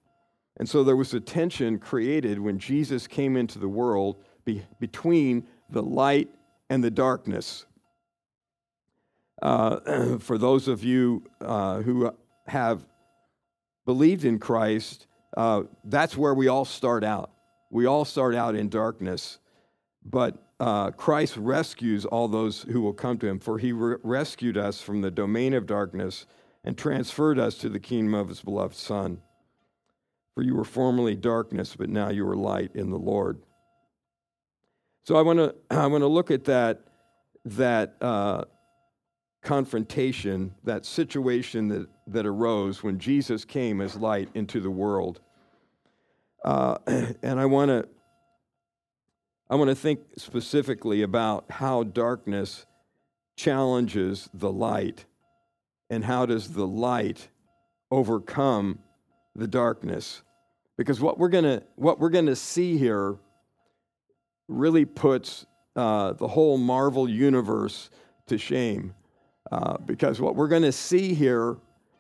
And 0.58 0.68
so 0.68 0.84
there 0.84 0.96
was 0.96 1.14
a 1.14 1.20
tension 1.20 1.78
created 1.78 2.40
when 2.40 2.60
Jesus 2.60 3.08
came 3.08 3.38
into 3.38 3.60
the 3.60 3.68
world 3.68 4.18
be, 4.44 4.66
between 4.80 5.48
the 5.70 5.84
light 5.84 6.30
and 6.70 6.84
the 6.84 6.92
darkness. 6.92 7.66
Uh, 9.42 10.18
for 10.20 10.38
those 10.38 10.68
of 10.68 10.84
you 10.84 11.24
uh, 11.42 11.82
who 11.82 12.12
have 12.48 12.86
believed 13.86 14.26
in 14.26 14.40
Christ, 14.40 15.06
uh, 15.36 15.64
that's 15.84 16.18
where 16.18 16.34
we 16.34 16.48
all 16.48 16.66
start 16.66 17.04
out. 17.04 17.32
We 17.70 17.86
all 17.86 18.06
start 18.06 18.34
out 18.34 18.56
in 18.56 18.70
darkness, 18.70 19.38
but 20.04 20.44
uh, 20.60 20.92
Christ 20.92 21.38
rescues 21.38 22.06
all 22.06 22.28
those 22.28 22.64
who 22.64 22.82
will 22.82 22.94
come 22.94 23.20
to 23.20 23.28
him, 23.28 23.40
for 23.40 23.60
he 23.60 23.72
re- 23.72 23.98
rescued 24.04 24.58
us 24.58 24.82
from 24.82 25.02
the 25.02 25.12
domain 25.12 25.54
of 25.54 25.68
darkness 25.68 26.26
and 26.64 26.78
transferred 26.78 27.38
us 27.38 27.58
to 27.60 27.70
the 27.70 27.80
kingdom 27.80 28.16
of 28.16 28.30
his 28.30 28.42
beloved 28.42 28.76
Son. 28.76 29.22
For 30.38 30.44
you 30.44 30.54
were 30.54 30.66
formerly 30.66 31.16
darkness, 31.16 31.76
but 31.76 31.90
now 31.90 32.10
you 32.10 32.24
are 32.30 32.36
light 32.36 32.70
in 32.76 32.92
the 32.92 33.00
Lord. 33.00 33.42
So 35.04 35.16
I 35.16 35.24
want 35.24 35.40
to 35.40 35.56
I 35.72 35.88
want 35.88 36.04
to 36.04 36.08
look 36.08 36.30
at 36.30 36.44
that 36.44 36.82
that 37.46 37.96
uh, 38.02 38.44
confrontation, 39.42 40.54
that 40.64 40.86
situation 40.86 41.70
that, 41.70 41.88
that 42.06 42.28
arose 42.28 42.84
when 42.84 43.00
Jesus 43.00 43.46
came 43.46 43.82
as 43.82 43.96
light 43.96 44.30
into 44.36 44.60
the 44.60 44.70
world. 44.70 45.22
Uh, 46.46 46.78
and 47.24 47.40
I 47.40 47.48
want 47.48 47.70
to 47.70 47.90
I 49.50 49.56
want 49.56 49.70
to 49.72 49.76
think 49.76 50.02
specifically 50.18 51.02
about 51.02 51.46
how 51.50 51.82
darkness 51.82 52.68
challenges 53.36 54.30
the 54.36 54.52
light 54.52 55.06
and 55.90 56.06
how 56.06 56.28
does 56.28 56.54
the 56.54 56.68
light 56.68 57.30
overcome 57.90 58.78
the 59.36 59.48
darkness 59.48 60.22
because 60.78 61.00
what 61.00 61.18
we're 61.18 61.30
going 61.30 61.44
to 61.44 61.64
what 61.76 62.00
we're 62.00 62.10
to 62.26 62.36
see 62.36 62.78
here 62.78 63.18
really 64.48 64.86
puts 64.86 65.46
uh, 65.76 66.14
the 66.14 66.28
whole 66.28 66.58
marvel 66.58 67.10
universe 67.10 67.90
to 68.28 68.38
shame 68.38 68.94
uh, 69.52 69.78
because 69.80 70.20
what 70.20 70.36
we're 70.36 70.48
going 70.48 70.64
to 70.64 70.72
see 70.72 71.14
here 71.14 71.58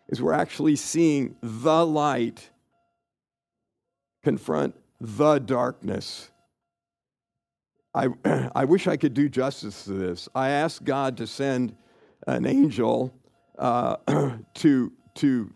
is 0.10 0.22
we're 0.22 0.34
actually 0.34 0.76
seeing 0.76 1.36
the 1.42 1.86
light 1.86 2.50
confront 4.24 4.76
the 5.00 5.40
darkness. 5.40 6.32
I, 7.94 8.08
I 8.56 8.66
wish 8.66 8.88
I 8.88 8.98
could 8.98 9.14
do 9.14 9.30
justice 9.30 9.86
to 9.86 9.94
this. 9.94 10.28
I 10.36 10.50
asked 10.50 10.84
God 10.84 11.18
to 11.18 11.28
send 11.28 11.76
an 12.26 12.46
angel 12.46 13.14
uh, 13.58 13.98
to, 14.56 14.92
to 15.16 15.54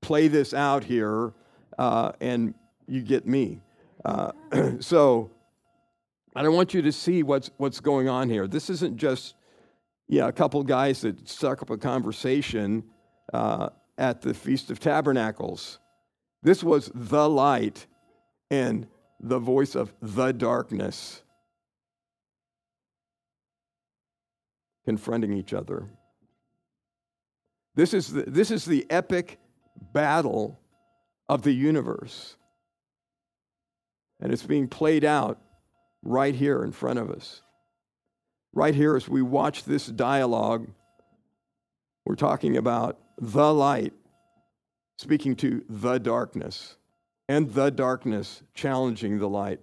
play 0.00 0.28
this 0.28 0.54
out 0.54 0.84
here, 0.84 1.32
uh, 1.80 2.12
and 2.20 2.54
you 2.86 3.00
get 3.00 3.26
me. 3.26 3.58
Uh, 4.04 4.32
so 4.80 5.30
I 6.36 6.42
don't 6.42 6.54
want 6.54 6.74
you 6.74 6.82
to 6.82 6.92
see 6.92 7.22
what's, 7.22 7.50
what's 7.56 7.80
going 7.80 8.06
on 8.08 8.28
here. 8.28 8.46
This 8.46 8.68
isn't 8.68 8.98
just 8.98 9.34
yeah, 10.06 10.28
a 10.28 10.32
couple 10.32 10.62
guys 10.62 11.00
that 11.00 11.26
stuck 11.26 11.62
up 11.62 11.70
a 11.70 11.78
conversation 11.78 12.84
uh, 13.32 13.70
at 13.96 14.20
the 14.20 14.34
Feast 14.34 14.70
of 14.70 14.78
Tabernacles. 14.78 15.78
This 16.42 16.62
was 16.62 16.90
the 16.94 17.28
light 17.28 17.86
and 18.50 18.86
the 19.18 19.38
voice 19.38 19.74
of 19.74 19.94
the 20.02 20.32
darkness 20.32 21.22
confronting 24.84 25.32
each 25.32 25.54
other. 25.54 25.88
This 27.74 27.94
is 27.94 28.12
the, 28.12 28.22
this 28.22 28.50
is 28.50 28.66
the 28.66 28.84
epic 28.90 29.38
battle 29.92 30.59
of 31.30 31.42
the 31.42 31.52
universe. 31.52 32.36
And 34.20 34.32
it's 34.32 34.42
being 34.42 34.68
played 34.68 35.04
out 35.04 35.38
right 36.02 36.34
here 36.34 36.64
in 36.64 36.72
front 36.72 36.98
of 36.98 37.10
us. 37.10 37.42
Right 38.52 38.74
here, 38.74 38.96
as 38.96 39.08
we 39.08 39.22
watch 39.22 39.64
this 39.64 39.86
dialogue, 39.86 40.68
we're 42.04 42.16
talking 42.16 42.56
about 42.56 42.98
the 43.16 43.54
light 43.54 43.92
speaking 44.96 45.36
to 45.36 45.64
the 45.70 45.98
darkness, 45.98 46.76
and 47.28 47.50
the 47.52 47.70
darkness 47.70 48.42
challenging 48.52 49.18
the 49.18 49.28
light. 49.28 49.60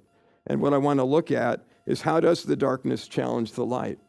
And 0.47 0.61
what 0.61 0.73
I 0.73 0.77
want 0.77 0.99
to 0.99 1.03
look 1.03 1.31
at 1.31 1.63
is 1.85 2.01
how 2.01 2.21
does 2.21 2.43
the 2.43 2.55
darkness 2.55 3.07
challenge 3.07 3.51
the 3.51 3.65
light? 3.65 3.99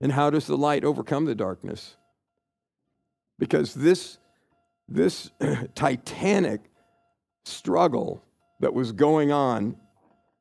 And 0.00 0.12
how 0.12 0.30
does 0.30 0.46
the 0.46 0.58
light 0.58 0.84
overcome 0.84 1.26
the 1.26 1.34
darkness? 1.34 1.96
Because 3.38 3.72
this, 3.72 4.18
this 4.88 5.30
titanic 5.74 6.60
struggle 7.44 8.24
that 8.60 8.74
was 8.74 8.92
going 8.92 9.32
on 9.32 9.76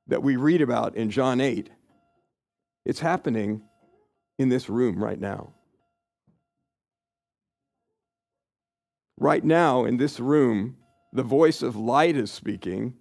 that 0.08 0.24
we 0.24 0.36
read 0.36 0.62
about 0.62 0.96
in 0.96 1.10
John 1.10 1.40
8, 1.42 1.70
it's 2.86 3.00
happening 3.00 3.62
in 4.38 4.50
this 4.50 4.70
room 4.70 5.02
right 5.02 5.20
now. 5.20 5.54
Right 9.18 9.44
now, 9.44 9.86
in 9.86 9.98
this 9.98 10.20
room, 10.20 10.78
the 11.14 11.24
voice 11.24 11.62
of 11.62 11.76
light 11.76 12.18
is 12.18 12.32
speaking, 12.32 12.96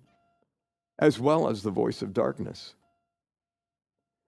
as 0.99 1.19
well 1.19 1.49
as 1.49 1.63
the 1.63 1.71
voice 1.71 2.03
of 2.03 2.13
darkness. 2.13 2.75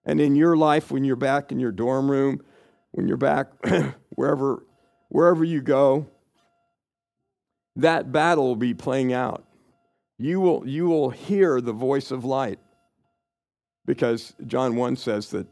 And 0.03 0.19
in 0.19 0.35
your 0.35 0.57
life, 0.57 0.91
when 0.91 1.03
you're 1.03 1.15
back 1.15 1.51
in 1.51 1.59
your 1.59 1.71
dorm 1.71 2.09
room, 2.09 2.41
when 2.91 3.07
you're 3.07 3.17
back 3.17 3.47
wherever, 4.09 4.65
wherever 5.09 5.43
you 5.43 5.61
go, 5.61 6.07
that 7.75 8.11
battle 8.11 8.47
will 8.47 8.55
be 8.55 8.73
playing 8.73 9.13
out. 9.13 9.43
you 10.17 10.39
will, 10.39 10.67
you 10.67 10.87
will 10.87 11.09
hear 11.09 11.59
the 11.59 11.73
voice 11.73 12.11
of 12.11 12.23
light. 12.23 12.59
Because 13.85 14.33
John 14.47 14.75
1 14.75 14.95
says 14.95 15.29
that 15.31 15.47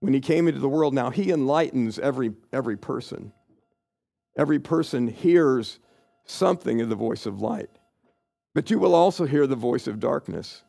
when 0.00 0.12
he 0.12 0.20
came 0.20 0.48
into 0.48 0.60
the 0.60 0.68
world, 0.68 0.92
now 0.92 1.10
he 1.10 1.30
enlightens 1.30 1.98
every, 1.98 2.32
every 2.52 2.76
person. 2.76 3.32
Every 4.36 4.58
person 4.58 5.08
hears 5.08 5.78
something 6.24 6.80
of 6.80 6.88
the 6.88 6.96
voice 6.96 7.26
of 7.26 7.40
light. 7.40 7.70
But 8.54 8.70
you 8.70 8.78
will 8.78 8.94
also 8.94 9.24
hear 9.24 9.46
the 9.46 9.56
voice 9.56 9.86
of 9.86 10.00
darkness. 10.00 10.62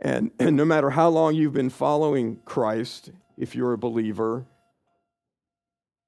And, 0.00 0.32
and 0.38 0.56
no 0.56 0.64
matter 0.64 0.90
how 0.90 1.08
long 1.08 1.34
you've 1.34 1.52
been 1.52 1.70
following 1.70 2.40
Christ, 2.44 3.10
if 3.36 3.54
you're 3.54 3.72
a 3.72 3.78
believer, 3.78 4.46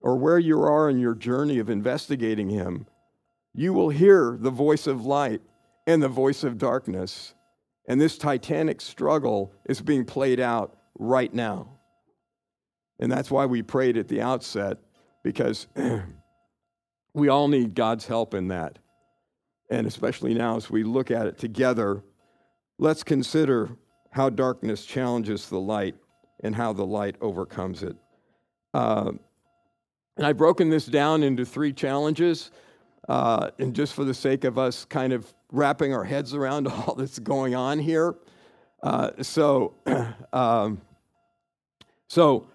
or 0.01 0.17
where 0.17 0.39
you 0.39 0.61
are 0.63 0.91
in 0.91 0.99
your 0.99 1.15
journey 1.15 1.59
of 1.59 1.71
investigating 1.71 2.51
Him, 2.51 2.87
you 3.55 3.73
will 3.73 3.91
hear 3.91 4.37
the 4.39 4.51
voice 4.51 4.87
of 4.87 5.07
light 5.07 5.41
and 5.87 6.03
the 6.03 6.09
voice 6.09 6.45
of 6.45 6.59
darkness. 6.59 7.35
And 7.87 8.01
this 8.01 8.19
titanic 8.19 8.81
struggle 8.81 9.53
is 9.67 9.81
being 9.81 10.05
played 10.05 10.41
out 10.41 10.77
right 10.99 11.33
now. 11.33 11.69
And 12.99 13.11
that's 13.11 13.31
why 13.31 13.47
we 13.47 13.63
prayed 13.63 13.97
at 13.97 14.09
the 14.09 14.21
outset, 14.21 14.79
because 15.23 15.67
we 17.15 17.29
all 17.29 17.49
need 17.49 17.75
God's 17.75 18.07
help 18.07 18.35
in 18.35 18.49
that. 18.49 18.79
And 19.71 19.87
especially 19.87 20.35
now, 20.35 20.57
as 20.57 20.71
we 20.71 20.85
look 20.85 21.11
at 21.11 21.27
it 21.27 21.39
together, 21.39 22.03
let's 22.79 23.03
consider 23.03 23.71
how 24.11 24.31
darkness 24.31 24.85
challenges 24.85 25.49
the 25.49 25.59
light 25.59 25.97
and 26.43 26.55
how 26.55 26.73
the 26.73 26.85
light 26.85 27.17
overcomes 27.21 27.83
it. 27.83 27.97
Uh, 28.73 29.13
and 30.17 30.27
I've 30.27 30.37
broken 30.37 30.71
this 30.71 30.87
down 30.87 31.23
into 31.23 31.45
three 31.45 31.73
challenges. 31.73 32.51
Uh, 33.09 33.51
and 33.59 33.75
just 33.75 33.95
for 33.95 34.05
the 34.05 34.15
sake 34.15 34.45
of 34.45 34.59
us 34.59 34.85
kind 34.85 35.13
of 35.13 35.33
wrapping 35.53 35.95
our 35.95 36.05
heads 36.05 36.35
around 36.35 36.67
all 36.69 36.95
that's 36.95 37.19
going 37.19 37.55
on 37.55 37.79
here. 37.79 38.15
Uh, 38.83 39.11
so, 39.23 39.75
um, 40.33 40.81
so 42.09 42.47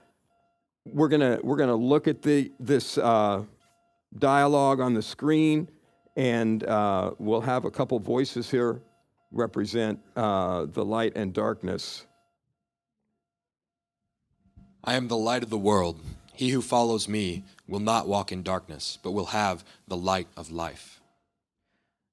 we're 0.85 1.07
gonna 1.07 1.39
we're 1.43 1.57
gonna 1.57 1.75
look 1.75 2.07
at 2.07 2.21
the 2.21 2.51
this 2.59 2.97
uh, 2.97 3.43
dialogue 4.17 4.79
on 4.79 4.93
the 4.93 5.01
screen, 5.01 5.69
and 6.15 6.63
uh, 6.63 7.11
we'll 7.19 7.41
have 7.41 7.65
a 7.65 7.71
couple 7.71 7.99
voices 7.99 8.49
here 8.49 8.81
represent 9.31 9.99
uh, 10.15 10.65
the 10.65 10.83
light 10.83 11.13
and 11.15 11.33
darkness. 11.33 12.05
I 14.83 14.95
am 14.95 15.07
the 15.07 15.17
light 15.17 15.43
of 15.43 15.49
the 15.49 15.57
world. 15.57 16.01
He 16.39 16.51
who 16.51 16.62
follows 16.62 17.10
me 17.10 17.43
will 17.67 17.81
not 17.81 18.08
walk 18.08 18.31
in 18.31 18.43
darkness, 18.43 18.98
but 19.03 19.12
will 19.12 19.25
have 19.25 19.65
the 19.89 19.98
light 19.98 20.29
of 20.38 20.50
life. 20.50 21.01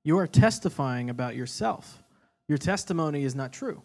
You 0.02 0.18
are 0.18 0.26
testifying 0.26 1.08
about 1.08 1.36
yourself. 1.36 2.02
Your 2.48 2.58
testimony 2.58 3.22
is 3.22 3.36
not 3.36 3.52
true. 3.52 3.82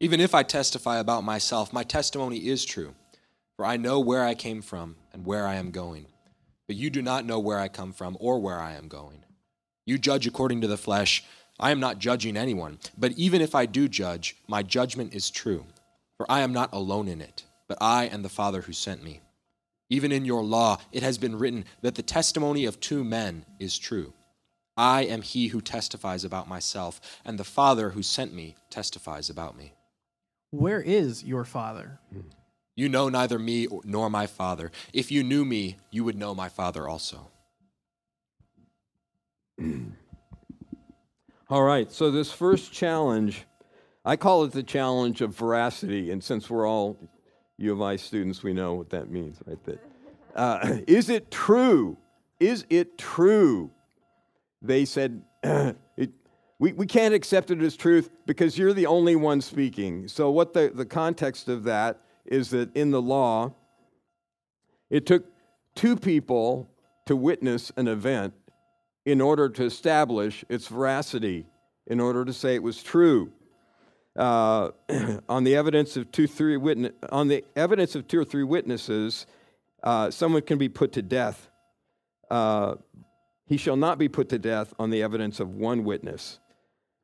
Even 0.00 0.18
if 0.18 0.34
I 0.34 0.44
testify 0.44 0.96
about 0.96 1.24
myself, 1.24 1.74
my 1.74 1.82
testimony 1.82 2.38
is 2.38 2.64
true. 2.64 2.94
For 3.56 3.66
I 3.66 3.76
know 3.76 4.00
where 4.00 4.24
I 4.24 4.34
came 4.34 4.62
from 4.62 4.96
and 5.12 5.26
where 5.26 5.46
I 5.46 5.56
am 5.56 5.70
going. 5.72 6.06
But 6.66 6.76
you 6.76 6.88
do 6.88 7.02
not 7.02 7.26
know 7.26 7.38
where 7.38 7.58
I 7.58 7.68
come 7.68 7.92
from 7.92 8.16
or 8.18 8.38
where 8.38 8.58
I 8.58 8.72
am 8.72 8.88
going. 8.88 9.26
You 9.84 9.98
judge 9.98 10.26
according 10.26 10.62
to 10.62 10.68
the 10.68 10.78
flesh. 10.78 11.22
I 11.60 11.70
am 11.70 11.80
not 11.80 11.98
judging 11.98 12.38
anyone. 12.38 12.78
But 12.96 13.12
even 13.18 13.42
if 13.42 13.54
I 13.54 13.66
do 13.66 13.88
judge, 13.88 14.36
my 14.48 14.62
judgment 14.62 15.14
is 15.14 15.28
true. 15.28 15.66
For 16.16 16.24
I 16.32 16.40
am 16.40 16.54
not 16.54 16.72
alone 16.72 17.08
in 17.08 17.20
it, 17.20 17.44
but 17.68 17.76
I 17.78 18.04
and 18.04 18.24
the 18.24 18.30
Father 18.30 18.62
who 18.62 18.72
sent 18.72 19.04
me. 19.04 19.20
Even 19.88 20.10
in 20.12 20.24
your 20.24 20.42
law, 20.42 20.78
it 20.92 21.02
has 21.02 21.18
been 21.18 21.38
written 21.38 21.64
that 21.82 21.94
the 21.94 22.02
testimony 22.02 22.64
of 22.64 22.80
two 22.80 23.04
men 23.04 23.46
is 23.60 23.78
true. 23.78 24.12
I 24.76 25.02
am 25.02 25.22
he 25.22 25.48
who 25.48 25.60
testifies 25.60 26.24
about 26.24 26.48
myself, 26.48 27.00
and 27.24 27.38
the 27.38 27.44
Father 27.44 27.90
who 27.90 28.02
sent 28.02 28.34
me 28.34 28.56
testifies 28.68 29.30
about 29.30 29.56
me. 29.56 29.72
Where 30.50 30.80
is 30.80 31.24
your 31.24 31.44
Father? 31.44 32.00
You 32.74 32.88
know 32.88 33.08
neither 33.08 33.38
me 33.38 33.68
nor 33.84 34.10
my 34.10 34.26
Father. 34.26 34.70
If 34.92 35.10
you 35.10 35.22
knew 35.22 35.44
me, 35.44 35.76
you 35.90 36.04
would 36.04 36.16
know 36.16 36.34
my 36.34 36.48
Father 36.50 36.86
also. 36.86 37.30
All 41.48 41.62
right, 41.62 41.90
so 41.92 42.10
this 42.10 42.32
first 42.32 42.72
challenge, 42.72 43.44
I 44.04 44.16
call 44.16 44.42
it 44.44 44.52
the 44.52 44.64
challenge 44.64 45.20
of 45.20 45.36
veracity. 45.36 46.10
And 46.10 46.22
since 46.22 46.50
we're 46.50 46.66
all 46.66 46.98
U 47.58 47.72
of 47.72 47.82
I 47.82 47.96
students, 47.96 48.42
we 48.42 48.52
know 48.52 48.74
what 48.74 48.90
that 48.90 49.10
means, 49.10 49.38
right? 49.46 49.62
That, 49.64 49.80
uh, 50.34 50.78
is 50.86 51.08
it 51.08 51.30
true? 51.30 51.96
Is 52.38 52.66
it 52.68 52.98
true? 52.98 53.70
They 54.60 54.84
said, 54.84 55.22
it, 55.42 56.10
we, 56.58 56.72
we 56.72 56.86
can't 56.86 57.14
accept 57.14 57.50
it 57.50 57.60
as 57.62 57.76
truth 57.76 58.10
because 58.26 58.58
you're 58.58 58.72
the 58.72 58.86
only 58.86 59.16
one 59.16 59.40
speaking. 59.40 60.08
So, 60.08 60.30
what 60.30 60.52
the, 60.52 60.70
the 60.74 60.86
context 60.86 61.48
of 61.48 61.64
that 61.64 62.00
is 62.24 62.50
that 62.50 62.74
in 62.76 62.90
the 62.90 63.00
law, 63.02 63.54
it 64.90 65.06
took 65.06 65.26
two 65.74 65.96
people 65.96 66.68
to 67.06 67.16
witness 67.16 67.72
an 67.76 67.88
event 67.88 68.34
in 69.04 69.20
order 69.20 69.48
to 69.48 69.64
establish 69.64 70.44
its 70.48 70.66
veracity, 70.66 71.46
in 71.86 72.00
order 72.00 72.24
to 72.24 72.32
say 72.32 72.54
it 72.54 72.62
was 72.62 72.82
true. 72.82 73.32
Uh, 74.16 74.70
on 75.28 75.44
the 75.44 75.54
evidence 75.54 75.96
of 75.96 76.10
two, 76.10 76.26
three 76.26 76.56
witness, 76.56 76.92
on 77.10 77.28
the 77.28 77.44
evidence 77.54 77.94
of 77.94 78.08
two 78.08 78.20
or 78.20 78.24
three 78.24 78.44
witnesses, 78.44 79.26
uh, 79.82 80.10
someone 80.10 80.42
can 80.42 80.58
be 80.58 80.68
put 80.68 80.92
to 80.92 81.02
death. 81.02 81.48
Uh, 82.30 82.76
he 83.46 83.56
shall 83.56 83.76
not 83.76 83.98
be 83.98 84.08
put 84.08 84.28
to 84.30 84.38
death 84.38 84.74
on 84.78 84.90
the 84.90 85.02
evidence 85.02 85.38
of 85.38 85.54
one 85.54 85.84
witness. 85.84 86.40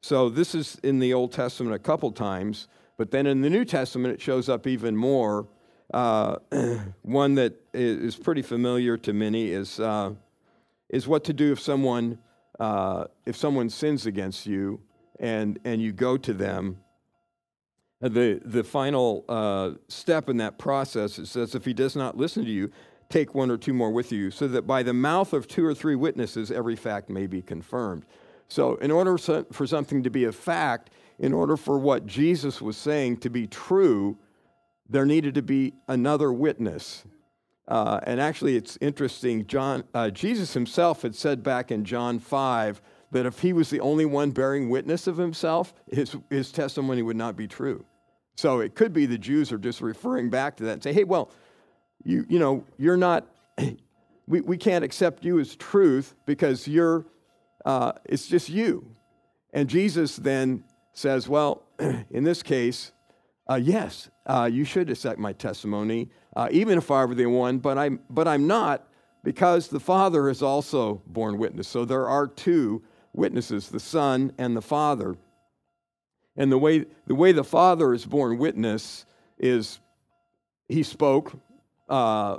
So 0.02 0.28
this 0.28 0.54
is 0.54 0.76
in 0.82 0.98
the 0.98 1.14
Old 1.14 1.32
Testament 1.32 1.76
a 1.76 1.78
couple 1.78 2.10
times, 2.10 2.66
but 2.98 3.12
then 3.12 3.26
in 3.26 3.40
the 3.40 3.50
New 3.50 3.64
Testament 3.64 4.14
it 4.14 4.20
shows 4.20 4.48
up 4.48 4.66
even 4.66 4.96
more. 4.96 5.46
Uh, 5.94 6.38
one 7.02 7.36
that 7.36 7.54
is 7.72 8.16
pretty 8.16 8.42
familiar 8.42 8.96
to 8.96 9.12
many 9.12 9.50
is 9.50 9.78
uh, 9.78 10.12
is 10.88 11.06
what 11.06 11.22
to 11.24 11.32
do 11.32 11.52
if 11.52 11.60
someone 11.60 12.18
uh, 12.58 13.04
if 13.26 13.36
someone 13.36 13.70
sins 13.70 14.06
against 14.06 14.46
you 14.46 14.80
and 15.20 15.60
and 15.64 15.80
you 15.80 15.92
go 15.92 16.16
to 16.16 16.32
them. 16.32 16.78
The 18.02 18.40
the 18.44 18.64
final 18.64 19.24
uh, 19.28 19.72
step 19.88 20.28
in 20.28 20.36
that 20.38 20.58
process 20.58 21.18
it 21.18 21.26
says 21.26 21.54
if 21.54 21.64
he 21.64 21.72
does 21.72 21.94
not 21.94 22.16
listen 22.16 22.44
to 22.44 22.50
you, 22.50 22.70
take 23.08 23.34
one 23.34 23.50
or 23.50 23.56
two 23.56 23.72
more 23.72 23.90
with 23.90 24.10
you, 24.10 24.30
so 24.30 24.48
that 24.48 24.66
by 24.66 24.82
the 24.82 24.92
mouth 24.92 25.32
of 25.32 25.46
two 25.46 25.64
or 25.64 25.74
three 25.74 25.94
witnesses 25.94 26.50
every 26.50 26.74
fact 26.74 27.08
may 27.08 27.26
be 27.26 27.42
confirmed. 27.42 28.04
So, 28.48 28.74
in 28.76 28.90
order 28.90 29.16
for 29.16 29.66
something 29.66 30.02
to 30.02 30.10
be 30.10 30.24
a 30.24 30.32
fact, 30.32 30.90
in 31.18 31.32
order 31.32 31.56
for 31.56 31.78
what 31.78 32.06
Jesus 32.06 32.60
was 32.60 32.76
saying 32.76 33.18
to 33.18 33.30
be 33.30 33.46
true, 33.46 34.18
there 34.88 35.06
needed 35.06 35.34
to 35.36 35.42
be 35.42 35.74
another 35.88 36.32
witness. 36.32 37.04
Uh, 37.68 38.00
and 38.02 38.20
actually, 38.20 38.56
it's 38.56 38.76
interesting. 38.80 39.46
John, 39.46 39.84
uh, 39.94 40.10
Jesus 40.10 40.52
himself 40.52 41.02
had 41.02 41.14
said 41.14 41.42
back 41.42 41.70
in 41.70 41.84
John 41.84 42.18
5 42.18 42.82
that 43.12 43.24
if 43.24 43.38
he 43.38 43.52
was 43.52 43.70
the 43.70 43.80
only 43.80 44.04
one 44.04 44.32
bearing 44.32 44.68
witness 44.68 45.06
of 45.06 45.16
himself, 45.16 45.72
his, 45.90 46.16
his 46.28 46.50
testimony 46.50 47.02
would 47.02 47.16
not 47.16 47.36
be 47.36 47.46
true. 47.46 47.84
So 48.36 48.60
it 48.60 48.74
could 48.74 48.92
be 48.92 49.06
the 49.06 49.18
Jews 49.18 49.52
are 49.52 49.58
just 49.58 49.80
referring 49.80 50.30
back 50.30 50.56
to 50.56 50.64
that 50.64 50.72
and 50.72 50.82
say, 50.82 50.92
hey, 50.92 51.04
well, 51.04 51.30
you, 52.04 52.24
you 52.28 52.38
know, 52.38 52.64
you're 52.78 52.96
not, 52.96 53.26
we, 54.26 54.40
we 54.40 54.56
can't 54.56 54.84
accept 54.84 55.24
you 55.24 55.38
as 55.38 55.54
truth 55.56 56.14
because 56.26 56.66
you're, 56.66 57.06
uh, 57.64 57.92
it's 58.04 58.26
just 58.26 58.48
you. 58.48 58.86
And 59.52 59.68
Jesus 59.68 60.16
then 60.16 60.64
says, 60.92 61.28
well, 61.28 61.62
in 62.10 62.24
this 62.24 62.42
case, 62.42 62.92
uh, 63.50 63.56
yes, 63.56 64.08
uh, 64.26 64.48
you 64.50 64.64
should 64.64 64.88
accept 64.88 65.18
my 65.18 65.32
testimony, 65.32 66.08
uh, 66.36 66.48
even 66.50 66.78
if 66.78 66.90
I 66.90 67.04
were 67.04 67.14
the 67.14 67.26
one, 67.26 67.58
but 67.58 67.76
I'm, 67.76 68.00
but 68.08 68.26
I'm 68.26 68.46
not 68.46 68.88
because 69.24 69.68
the 69.68 69.80
Father 69.80 70.28
has 70.28 70.42
also 70.42 71.02
borne 71.06 71.38
witness. 71.38 71.68
So 71.68 71.84
there 71.84 72.08
are 72.08 72.26
two 72.26 72.82
witnesses, 73.12 73.68
the 73.68 73.80
Son 73.80 74.32
and 74.38 74.56
the 74.56 74.62
Father. 74.62 75.16
And 76.36 76.50
the 76.50 76.58
way 76.58 76.86
the, 77.06 77.14
way 77.14 77.32
the 77.32 77.44
Father 77.44 77.92
is 77.92 78.06
borne 78.06 78.38
witness 78.38 79.04
is 79.38 79.80
he 80.68 80.82
spoke 80.82 81.32
uh, 81.88 82.38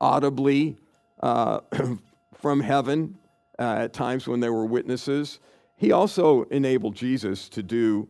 audibly 0.00 0.76
uh, 1.20 1.60
from 2.34 2.60
heaven 2.60 3.16
uh, 3.58 3.76
at 3.78 3.92
times 3.92 4.28
when 4.28 4.40
there 4.40 4.52
were 4.52 4.66
witnesses. 4.66 5.40
He 5.76 5.92
also 5.92 6.42
enabled 6.44 6.94
Jesus 6.94 7.48
to 7.50 7.62
do 7.62 8.08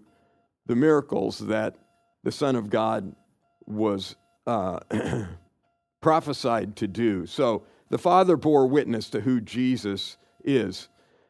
the 0.67 0.75
miracles 0.75 1.39
that 1.39 1.77
the 2.23 2.33
Son 2.33 2.57
of 2.57 2.71
God 2.71 3.15
was 3.67 4.17
uh, 4.47 4.81
prophesied 6.01 6.77
to 6.77 6.89
do. 6.89 7.27
So 7.27 7.65
the 7.91 7.99
Father 7.99 8.37
bore 8.37 8.67
witness 8.67 9.11
to 9.11 9.21
who 9.21 9.41
Jesus 9.41 10.17
is. 10.43 10.89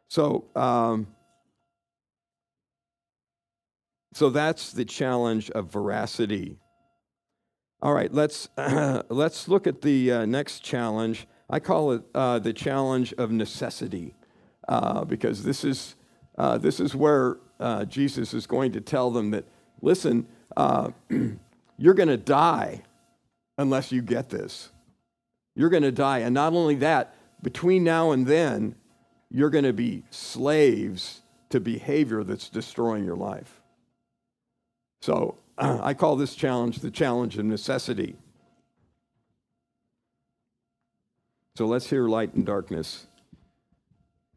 So, 0.09 0.44
um, 0.55 1.09
so 4.14 4.31
that's 4.31 4.70
the 4.70 4.85
challenge 4.85 5.50
of 5.50 5.72
veracity. 5.72 6.57
All 7.83 7.92
right, 7.92 8.14
let's 8.14 8.48
uh, 8.57 9.03
let's 9.09 9.48
look 9.48 9.66
at 9.66 9.83
the 9.83 10.12
uh, 10.12 10.24
next 10.24 10.61
challenge. 10.61 11.27
I 11.50 11.59
call 11.59 11.92
it 11.92 12.03
uh, 12.14 12.38
the 12.38 12.53
challenge 12.53 13.12
of 13.14 13.33
necessity, 13.33 14.14
uh, 14.68 15.05
because 15.05 15.42
this 15.42 15.64
is 15.64 15.96
uh, 16.38 16.59
this 16.59 16.79
is 16.79 16.94
where 16.94 17.38
uh, 17.59 17.87
Jesus 17.87 18.35
is 18.35 18.46
going 18.46 18.70
to 18.72 18.81
tell 18.81 19.11
them 19.11 19.33
that, 19.33 19.46
listen, 19.83 20.29
you're 21.77 21.94
going 21.94 22.09
to 22.09 22.16
die 22.16 22.83
unless 23.59 23.90
you 23.90 24.00
get 24.00 24.31
this. 24.31 24.70
You're 25.57 25.70
going 25.70 25.83
to 25.83 25.92
die. 25.92 26.20
And 26.20 26.35
not 26.35 26.53
only 26.53 26.77
that, 26.77 27.16
between 27.42 27.83
now 27.83 28.12
and 28.12 28.27
then, 28.27 28.77
you're 29.29 29.50
going 29.50 29.64
to 29.64 29.72
be 29.72 30.05
slaves 30.11 31.22
to 31.50 31.59
behavior 31.59 32.22
that's 32.22 32.48
destroying 32.48 33.05
your 33.05 33.16
life. 33.16 33.61
So 35.05 35.35
I 35.59 35.93
call 35.93 36.17
this 36.17 36.35
challenge 36.35 36.79
the 36.79 36.90
challenge 36.90 37.37
of 37.37 37.45
necessity. 37.45 38.17
So 41.57 41.67
let's 41.67 41.90
hear 41.90 42.09
light 42.09 42.33
and 42.33 42.47
darkness. 42.47 43.07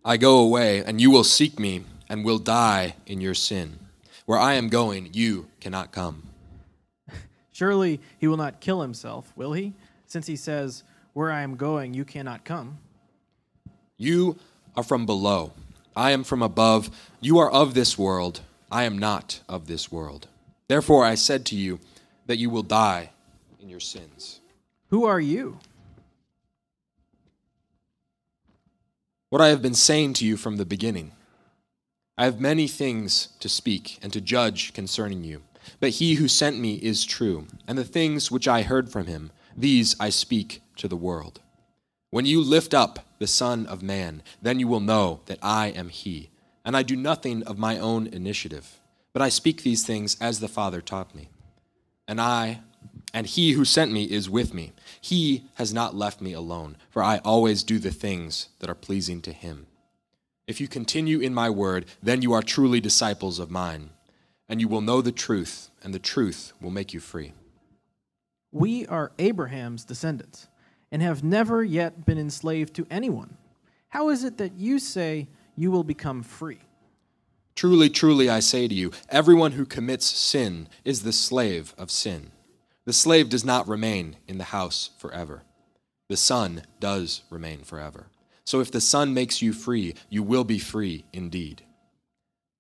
I 0.04 0.18
go 0.18 0.40
away, 0.40 0.84
and 0.84 1.00
you 1.00 1.10
will 1.10 1.24
seek 1.24 1.58
me, 1.58 1.86
and 2.10 2.26
will 2.26 2.38
die 2.38 2.96
in 3.06 3.22
your 3.22 3.34
sin. 3.34 3.80
Where 4.26 4.38
I 4.38 4.56
am 4.56 4.68
going, 4.68 5.12
you 5.14 5.48
cannot 5.62 5.94
come. 5.94 6.24
Surely 7.54 8.02
he 8.20 8.28
will 8.28 8.36
not 8.36 8.60
kill 8.60 8.82
himself, 8.82 9.32
will 9.38 9.54
he? 9.54 9.74
Since 10.06 10.28
he 10.28 10.36
says, 10.36 10.84
Where 11.14 11.32
I 11.32 11.44
am 11.44 11.56
going, 11.56 11.94
you 11.94 12.04
cannot 12.04 12.44
come. 12.44 12.80
You 13.96 14.38
are 14.76 14.84
from 14.84 15.06
below. 15.06 15.54
I 15.96 16.12
am 16.12 16.26
from 16.26 16.42
above. 16.42 16.92
You 17.22 17.38
are 17.38 17.50
of 17.50 17.74
this 17.74 17.98
world. 17.98 18.42
I 18.70 18.84
am 18.84 19.00
not 19.00 19.40
of 19.48 19.68
this 19.68 19.90
world. 19.90 20.28
Therefore 20.68 21.06
I 21.06 21.16
said 21.16 21.46
to 21.48 21.56
you 21.56 21.80
that 22.26 22.38
you 22.38 22.50
will 22.50 22.64
die 22.64 23.12
in 23.62 23.70
your 23.70 23.80
sins. 23.80 24.42
Who 24.90 25.06
are 25.06 25.20
you? 25.20 25.60
What 29.30 29.42
I 29.42 29.50
have 29.50 29.62
been 29.62 29.74
saying 29.74 30.14
to 30.14 30.26
you 30.26 30.38
from 30.38 30.58
the 30.58 30.66
beginning. 30.66 31.12
I 32.18 32.26
have 32.26 32.40
many 32.40 32.68
things 32.68 33.30
to 33.40 33.50
speak 33.50 34.00
and 34.02 34.12
to 34.14 34.22
judge 34.22 34.74
concerning 34.74 35.24
you. 35.24 35.44
But 35.80 35.92
he 35.92 36.16
who 36.16 36.28
sent 36.28 36.58
me 36.60 36.76
is 36.76 37.06
true, 37.06 37.48
and 37.68 37.78
the 37.78 37.84
things 37.84 38.32
which 38.32 38.48
I 38.48 38.62
heard 38.62 38.90
from 38.90 39.06
him, 39.06 39.32
these 39.56 39.96
I 40.00 40.10
speak 40.10 40.62
to 40.78 40.88
the 40.88 40.96
world. 40.96 41.42
When 42.10 42.26
you 42.26 42.42
lift 42.42 42.74
up 42.74 43.00
the 43.20 43.28
Son 43.28 43.66
of 43.66 43.84
Man, 43.84 44.24
then 44.42 44.60
you 44.60 44.68
will 44.68 44.80
know 44.80 45.20
that 45.26 45.40
I 45.42 45.68
am 45.68 45.90
he, 45.90 46.30
and 46.64 46.78
I 46.78 46.84
do 46.84 46.96
nothing 46.96 47.44
of 47.44 47.58
my 47.58 47.78
own 47.78 48.08
initiative, 48.08 48.80
but 49.18 49.24
I 49.24 49.30
speak 49.30 49.64
these 49.64 49.84
things 49.84 50.16
as 50.22 50.42
the 50.42 50.48
Father 50.48 50.80
taught 50.80 51.16
me. 51.16 51.30
And 52.08 52.22
I, 52.22 52.60
and 53.16 53.26
he 53.26 53.54
who 53.54 53.66
sent 53.66 53.92
me 53.92 54.04
is 54.04 54.30
with 54.30 54.54
me. 54.54 54.74
He 55.02 55.46
has 55.56 55.74
not 55.74 55.96
left 55.96 56.22
me 56.22 56.34
alone, 56.34 56.78
for 56.92 57.02
I 57.02 57.18
always 57.26 57.64
do 57.64 57.80
the 57.80 57.90
things 57.90 58.50
that 58.60 58.70
are 58.70 58.76
pleasing 58.76 59.24
to 59.24 59.32
him. 59.32 59.66
If 60.46 60.62
you 60.62 60.68
continue 60.68 61.20
in 61.20 61.34
my 61.34 61.50
word, 61.50 61.88
then 62.04 62.22
you 62.22 62.32
are 62.34 62.44
truly 62.44 62.80
disciples 62.80 63.40
of 63.40 63.50
mine 63.50 63.90
and 64.48 64.62
you 64.62 64.68
will 64.68 64.82
know 64.82 65.02
the 65.02 65.12
truth, 65.12 65.72
and 65.82 65.96
the 65.96 66.00
truth 66.00 66.54
will 66.62 66.70
make 66.70 66.94
you 66.94 67.00
free. 67.00 67.34
We 68.52 68.86
are 68.86 69.14
Abraham's 69.18 69.84
descendants 69.84 70.48
and 70.92 71.02
have 71.02 71.24
never 71.24 71.64
yet 71.64 72.06
been 72.06 72.20
enslaved 72.20 72.76
to 72.76 72.86
anyone. 72.92 73.36
How 73.90 74.10
is 74.10 74.24
it 74.24 74.38
that 74.38 74.54
you 74.60 74.78
say 74.78 75.28
you 75.56 75.72
will 75.72 75.84
become 75.84 76.22
free? 76.22 76.60
Truly, 77.58 77.90
truly, 77.90 78.30
I 78.30 78.40
say 78.40 78.68
to 78.68 78.76
you, 78.76 78.92
everyone 79.10 79.54
who 79.54 79.66
commits 79.66 80.06
sin 80.06 80.68
is 80.86 81.02
the 81.02 81.12
slave 81.12 81.74
of 81.76 81.90
sin. 81.90 82.30
The 82.86 82.94
slave 82.94 83.30
does 83.30 83.44
not 83.44 83.68
remain 83.68 84.18
in 84.28 84.38
the 84.38 84.44
house 84.44 84.92
forever. 85.00 85.42
The 86.08 86.18
Son 86.18 86.62
does 86.80 87.24
remain 87.32 87.64
forever. 87.64 88.12
So 88.46 88.60
if 88.60 88.70
the 88.70 88.80
Son 88.80 89.12
makes 89.12 89.42
you 89.42 89.54
free, 89.54 89.96
you 90.08 90.22
will 90.22 90.44
be 90.44 90.60
free 90.60 91.06
indeed. 91.12 91.64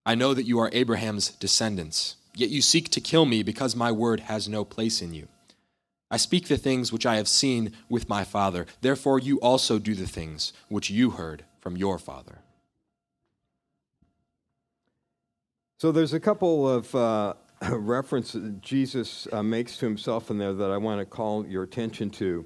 I 0.04 0.16
know 0.16 0.34
that 0.34 0.48
you 0.48 0.58
are 0.58 0.72
Abraham's 0.74 1.30
descendants, 1.30 2.16
yet 2.34 2.50
you 2.50 2.64
seek 2.64 2.90
to 2.90 3.00
kill 3.00 3.28
me 3.28 3.44
because 3.44 3.76
my 3.76 3.92
word 3.92 4.22
has 4.22 4.50
no 4.50 4.66
place 4.66 5.00
in 5.00 5.14
you. 5.14 5.28
I 6.10 6.18
speak 6.18 6.48
the 6.48 6.58
things 6.58 6.92
which 6.92 7.06
I 7.06 7.18
have 7.18 7.28
seen 7.28 7.74
with 7.88 8.10
my 8.10 8.24
father, 8.24 8.66
therefore 8.82 9.20
you 9.20 9.40
also 9.42 9.78
do 9.78 9.94
the 9.94 10.08
things 10.08 10.54
which 10.70 10.90
you 10.90 11.12
heard 11.12 11.46
from 11.62 11.78
your 11.78 12.00
father. 12.00 12.40
So 15.80 15.92
there's 15.92 16.14
a 16.14 16.20
couple 16.20 16.68
of 16.68 16.96
uh, 16.96 17.36
references 17.70 18.52
Jesus 18.62 19.28
uh, 19.32 19.44
makes 19.44 19.78
to 19.78 19.86
himself 19.86 20.32
in 20.32 20.40
there 20.40 20.54
that 20.54 20.72
I 20.72 20.78
want 20.78 21.00
to 21.00 21.06
call 21.06 21.46
your 21.46 21.62
attention 21.62 22.10
to. 22.12 22.46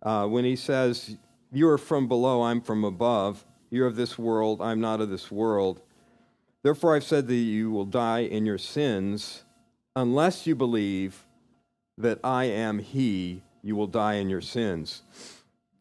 Uh, 0.00 0.26
when 0.26 0.44
he 0.44 0.54
says, 0.54 1.16
You 1.50 1.68
are 1.70 1.78
from 1.78 2.06
below, 2.06 2.42
I'm 2.42 2.60
from 2.60 2.84
above. 2.84 3.44
You're 3.70 3.88
of 3.88 3.96
this 3.96 4.16
world, 4.16 4.62
I'm 4.62 4.80
not 4.80 5.00
of 5.00 5.10
this 5.10 5.28
world. 5.28 5.80
Therefore, 6.62 6.94
I've 6.94 7.02
said 7.02 7.26
that 7.26 7.34
you 7.34 7.72
will 7.72 7.84
die 7.84 8.20
in 8.20 8.46
your 8.46 8.58
sins 8.58 9.42
unless 9.96 10.46
you 10.46 10.54
believe 10.54 11.26
that 11.96 12.20
I 12.22 12.44
am 12.44 12.78
He, 12.78 13.42
you 13.64 13.74
will 13.74 13.88
die 13.88 14.14
in 14.14 14.30
your 14.30 14.40
sins. 14.40 15.02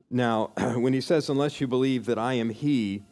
Now, 0.10 0.48
when 0.58 0.94
he 0.94 1.02
says, 1.02 1.30
unless 1.30 1.62
you 1.62 1.68
believe 1.68 2.08
that 2.08 2.18
I 2.18 2.34
am 2.34 2.50
He, 2.50 3.04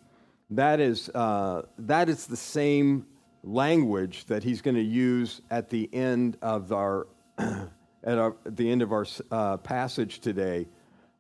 that 0.50 0.80
is, 0.80 1.10
uh, 1.10 1.68
that 1.78 2.10
is 2.10 2.26
the 2.26 2.38
same 2.38 3.06
language 3.46 4.26
that 4.26 4.44
he's 4.44 4.62
going 4.62 4.76
to 4.76 4.82
use 4.82 5.42
at 5.50 5.70
the 5.70 5.90
end 5.94 6.38
of 6.42 6.72
our, 6.74 7.08
at, 7.38 7.70
our, 8.18 8.36
at 8.46 8.56
the 8.58 8.70
end 8.70 8.82
of 8.82 8.92
our 8.92 9.06
uh, 9.32 9.58
passage 9.58 10.20
today 10.20 10.68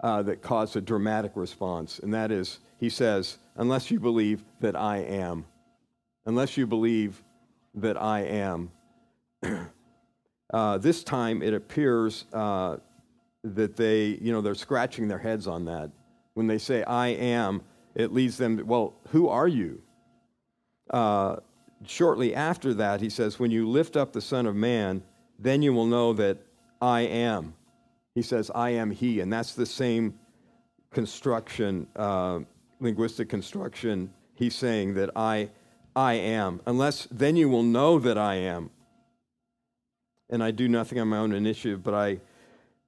uh, 0.01 0.21
that 0.23 0.41
caused 0.41 0.75
a 0.75 0.81
dramatic 0.81 1.31
response. 1.35 1.99
And 1.99 2.13
that 2.13 2.31
is, 2.31 2.59
he 2.79 2.89
says, 2.89 3.37
unless 3.55 3.89
you 3.91 3.99
believe 3.99 4.43
that 4.59 4.75
I 4.75 4.97
am 4.97 5.45
unless 6.25 6.57
you 6.57 6.67
believe 6.67 7.23
that 7.75 8.01
I 8.01 8.21
am. 8.21 8.71
uh, 10.53 10.77
this 10.77 11.03
time 11.03 11.41
it 11.41 11.53
appears 11.53 12.25
uh, 12.33 12.77
that 13.43 13.75
they, 13.75 14.17
you 14.21 14.31
know, 14.31 14.41
they're 14.41 14.55
scratching 14.55 15.07
their 15.07 15.19
heads 15.19 15.47
on 15.47 15.65
that. 15.65 15.91
When 16.33 16.47
they 16.47 16.57
say, 16.57 16.83
I 16.83 17.07
am, 17.07 17.61
it 17.93 18.11
leads 18.11 18.37
them, 18.37 18.57
to, 18.57 18.63
well, 18.63 18.93
who 19.09 19.29
are 19.29 19.47
you? 19.47 19.81
Shortly 21.87 22.33
after 22.33 22.73
that, 22.75 23.01
he 23.01 23.09
says, 23.09 23.39
When 23.39 23.51
you 23.51 23.67
lift 23.69 23.95
up 23.95 24.13
the 24.13 24.21
Son 24.21 24.45
of 24.45 24.55
Man, 24.55 25.03
then 25.39 25.61
you 25.61 25.73
will 25.73 25.85
know 25.85 26.13
that 26.13 26.39
I 26.81 27.01
am. 27.01 27.53
He 28.13 28.21
says, 28.21 28.51
I 28.53 28.71
am 28.71 28.91
He. 28.91 29.19
And 29.19 29.31
that's 29.31 29.53
the 29.53 29.65
same 29.65 30.17
construction, 30.91 31.87
uh, 31.95 32.39
linguistic 32.79 33.29
construction. 33.29 34.13
He's 34.35 34.55
saying 34.55 34.93
that 34.95 35.11
I 35.15 35.49
I 35.95 36.15
am, 36.15 36.59
unless 36.65 37.07
then 37.09 37.37
you 37.37 37.47
will 37.47 37.63
know 37.63 37.99
that 37.99 38.17
I 38.17 38.35
am. 38.35 38.69
And 40.29 40.43
I 40.43 40.51
do 40.51 40.67
nothing 40.67 40.99
on 40.99 41.07
my 41.07 41.17
own 41.17 41.31
initiative, 41.31 41.83
but 41.83 41.93
I 41.93 42.19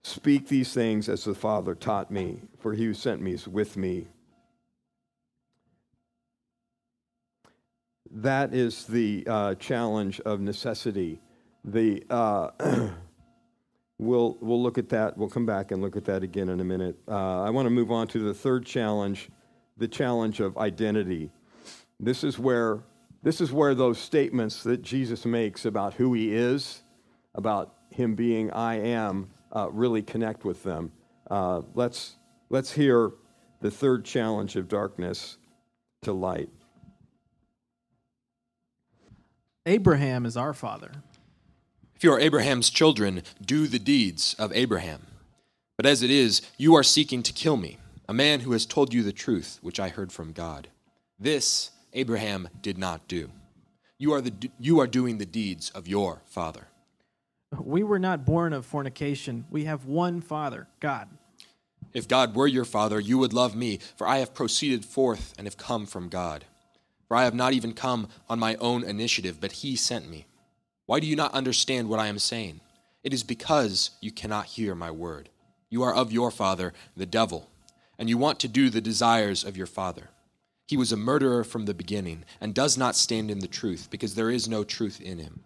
speak 0.04 0.48
these 0.48 0.74
things 0.74 1.08
as 1.08 1.24
the 1.24 1.34
Father 1.34 1.74
taught 1.74 2.12
me, 2.12 2.42
for 2.60 2.74
he 2.74 2.86
who 2.86 2.94
sent 2.94 3.22
me 3.22 3.34
is 3.34 3.48
with 3.48 3.78
me. 3.78 4.08
That 8.17 8.51
is 8.51 8.86
the 8.86 9.23
uh, 9.27 9.56
challenge 9.56 10.19
of 10.21 10.39
necessity. 10.41 11.21
The, 11.63 12.03
uh, 12.10 12.49
we'll, 13.99 14.39
we'll 14.41 14.62
look 14.62 14.80
at 14.80 14.89
that. 14.89 15.15
We'll 15.15 15.30
come 15.30 15.45
back 15.45 15.69
and 15.69 15.84
look 15.84 15.95
at 15.95 16.06
that 16.06 16.23
again 16.23 16.49
in 16.49 16.60
a 16.60 16.63
minute. 16.63 16.97
Uh, 17.08 17.43
I 17.43 17.51
want 17.51 17.67
to 17.67 17.69
move 17.69 17.91
on 17.91 18.08
to 18.08 18.19
the 18.19 18.34
third 18.34 18.65
challenge 18.65 19.30
the 19.77 19.88
challenge 19.88 20.39
of 20.39 20.58
identity. 20.58 21.30
This 21.99 22.23
is 22.23 22.39
where 22.39 22.80
this 23.21 23.39
is 23.39 23.51
where 23.51 23.75
those 23.75 23.99
statements 23.99 24.63
that 24.63 24.82
Jesus 24.82 25.23
makes 25.23 25.65
about 25.65 25.93
who 25.93 26.15
he 26.15 26.34
is, 26.34 26.82
about 27.36 27.75
him 27.91 28.15
being 28.15 28.49
I 28.51 28.80
am, 28.80 29.30
uh, 29.56 29.69
really 29.69 30.01
connect 30.01 30.43
with 30.43 30.63
them. 30.63 30.91
Uh, 31.30 31.62
let's, 31.75 32.15
let's 32.49 32.71
hear 32.71 33.12
the 33.62 33.69
third 33.69 34.06
challenge 34.06 34.56
of 34.56 34.67
darkness 34.67 35.38
to 36.03 36.13
light. 36.13 36.49
Abraham 39.67 40.25
is 40.25 40.38
our 40.38 40.53
father. 40.53 40.91
If 41.93 42.01
you 42.01 42.13
are 42.13 42.19
Abraham's 42.21 42.69
children, 42.69 43.21
do 43.43 43.67
the 43.67 43.80
deeds 43.80 44.34
of 44.39 44.53
Abraham. 44.53 45.06
But 45.75 45.86
as 45.86 46.01
it 46.01 46.10
is, 46.10 46.41
you 46.58 46.73
are 46.75 46.84
seeking 46.84 47.21
to 47.23 47.34
kill 47.34 47.58
me, 47.58 47.77
a 48.08 48.13
man 48.13 48.39
who 48.39 48.53
has 48.53 48.65
told 48.65 48.93
you 48.93 49.03
the 49.03 49.12
truth, 49.12 49.60
which 49.62 49.77
I 49.77 49.89
heard 49.89 50.13
from 50.13 50.32
God. 50.32 50.69
This 51.19 51.71
Abraham 51.91 52.47
did 52.62 52.77
not 52.77 53.10
do. 53.10 53.30
You 53.97 54.13
are, 54.13 54.21
the, 54.21 54.49
you 54.58 54.80
are 54.80 54.88
doing 54.88 55.17
the 55.17 55.25
deeds 55.25 55.69
of 55.71 55.86
your 55.86 56.21
father. 56.25 56.69
We 57.60 57.84
were 57.84 57.99
not 57.99 58.25
born 58.25 58.53
of 58.53 58.65
fornication. 58.65 59.43
We 59.49 59.65
have 59.65 59.86
one 59.86 60.21
Father, 60.21 60.69
God. 60.80 61.10
If 61.93 62.08
God 62.08 62.36
were 62.36 62.47
your 62.47 62.65
Father, 62.65 63.01
you 63.01 63.17
would 63.17 63.34
love 63.34 63.53
me, 63.53 63.80
for 63.97 64.08
I 64.08 64.19
have 64.19 64.34
proceeded 64.34 64.86
forth 64.86 65.34
and 65.38 65.45
have 65.45 65.58
come 65.58 65.86
from 65.86 66.08
God. 66.08 66.45
For 67.08 67.15
I 67.15 67.24
have 67.24 67.36
not 67.36 67.54
even 67.54 67.74
come 67.74 68.08
on 68.30 68.39
my 68.39 68.56
own 68.56 68.84
initiative, 68.84 69.39
but 69.39 69.54
He 69.54 69.76
sent 69.76 70.10
me. 70.10 70.26
Why 70.86 71.00
do 71.00 71.08
you 71.08 71.15
not 71.15 71.34
understand 71.34 71.89
what 71.89 72.00
I 72.00 72.08
am 72.08 72.20
saying? 72.20 72.62
It 73.04 73.13
is 73.13 73.24
because 73.24 73.91
you 74.02 74.12
cannot 74.12 74.48
hear 74.48 74.76
my 74.76 74.91
word. 74.91 75.30
You 75.70 75.84
are 75.84 75.93
of 75.93 76.12
your 76.12 76.32
father, 76.32 76.74
the 76.96 77.06
devil, 77.06 77.50
and 77.98 78.10
you 78.10 78.17
want 78.17 78.39
to 78.39 78.48
do 78.48 78.70
the 78.70 78.82
desires 78.82 79.43
of 79.43 79.58
your 79.58 79.67
father. 79.67 80.10
He 80.67 80.78
was 80.78 80.91
a 80.91 80.98
murderer 80.98 81.43
from 81.43 81.65
the 81.65 81.74
beginning 81.74 82.26
and 82.41 82.54
does 82.54 82.78
not 82.78 82.96
stand 82.96 83.32
in 83.32 83.39
the 83.39 83.48
truth 83.48 83.88
because 83.89 84.15
there 84.15 84.30
is 84.30 84.50
no 84.50 84.63
truth 84.63 85.00
in 85.00 85.17
him. 85.17 85.43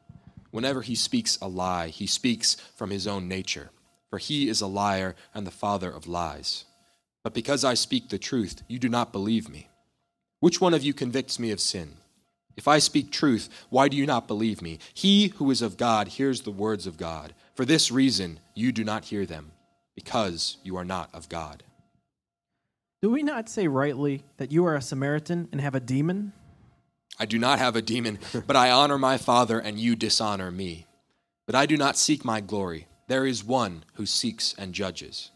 Whenever 0.50 0.82
he 0.82 0.96
speaks 0.96 1.38
a 1.42 1.48
lie, 1.48 1.88
he 1.88 2.08
speaks 2.08 2.56
from 2.76 2.90
his 2.90 3.08
own 3.08 3.28
nature, 3.28 3.72
for 4.10 4.18
he 4.18 4.50
is 4.50 4.62
a 4.62 4.68
liar 4.68 5.16
and 5.34 5.48
the 5.48 5.52
father 5.52 5.90
of 5.92 6.08
lies. 6.08 6.66
But 7.24 7.34
because 7.34 7.64
I 7.64 7.76
speak 7.76 8.10
the 8.10 8.18
truth, 8.18 8.64
you 8.68 8.80
do 8.80 8.90
not 8.90 9.14
believe 9.14 9.48
me. 9.48 9.70
Which 10.42 10.60
one 10.60 10.74
of 10.74 10.84
you 10.84 10.94
convicts 10.94 11.38
me 11.38 11.52
of 11.52 11.62
sin? 11.62 11.98
If 12.58 12.68
I 12.68 12.80
speak 12.80 13.12
truth, 13.12 13.48
why 13.70 13.88
do 13.88 13.96
you 13.96 14.08
not 14.08 14.28
believe 14.28 14.62
me? 14.62 14.80
He 14.92 15.28
who 15.28 15.50
is 15.52 15.62
of 15.62 15.78
God 15.78 16.10
hears 16.10 16.42
the 16.42 16.52
words 16.52 16.88
of 16.88 16.98
God. 16.98 17.34
For 17.54 17.64
this 17.64 17.92
reason, 17.92 18.40
you 18.56 18.72
do 18.72 18.84
not 18.84 19.06
hear 19.06 19.26
them, 19.26 19.52
because 19.96 20.58
you 20.64 20.76
are 20.78 20.84
not 20.84 21.10
of 21.14 21.30
God. 21.30 21.64
Do 23.04 23.12
we 23.12 23.22
not 23.22 23.50
say 23.50 23.68
rightly 23.68 24.24
that 24.38 24.52
you 24.52 24.66
are 24.66 24.76
a 24.76 24.82
Samaritan 24.82 25.48
and 25.52 25.62
have 25.62 25.76
a 25.76 25.80
demon? 25.80 26.34
I 27.20 27.26
do 27.26 27.38
not 27.38 27.60
have 27.60 27.76
a 27.76 27.82
demon, 27.82 28.18
but 28.48 28.56
I 28.56 28.72
honor 28.72 28.98
my 28.98 29.18
Father, 29.18 29.60
and 29.60 29.80
you 29.80 29.96
dishonor 29.96 30.50
me. 30.50 30.88
But 31.46 31.56
I 31.56 31.68
do 31.68 31.78
not 31.78 31.98
seek 31.98 32.26
my 32.26 32.42
glory. 32.42 32.88
There 33.08 33.28
is 33.28 33.44
one 33.44 33.84
who 33.94 34.06
seeks 34.08 34.56
and 34.58 34.74
judges. 34.74 35.31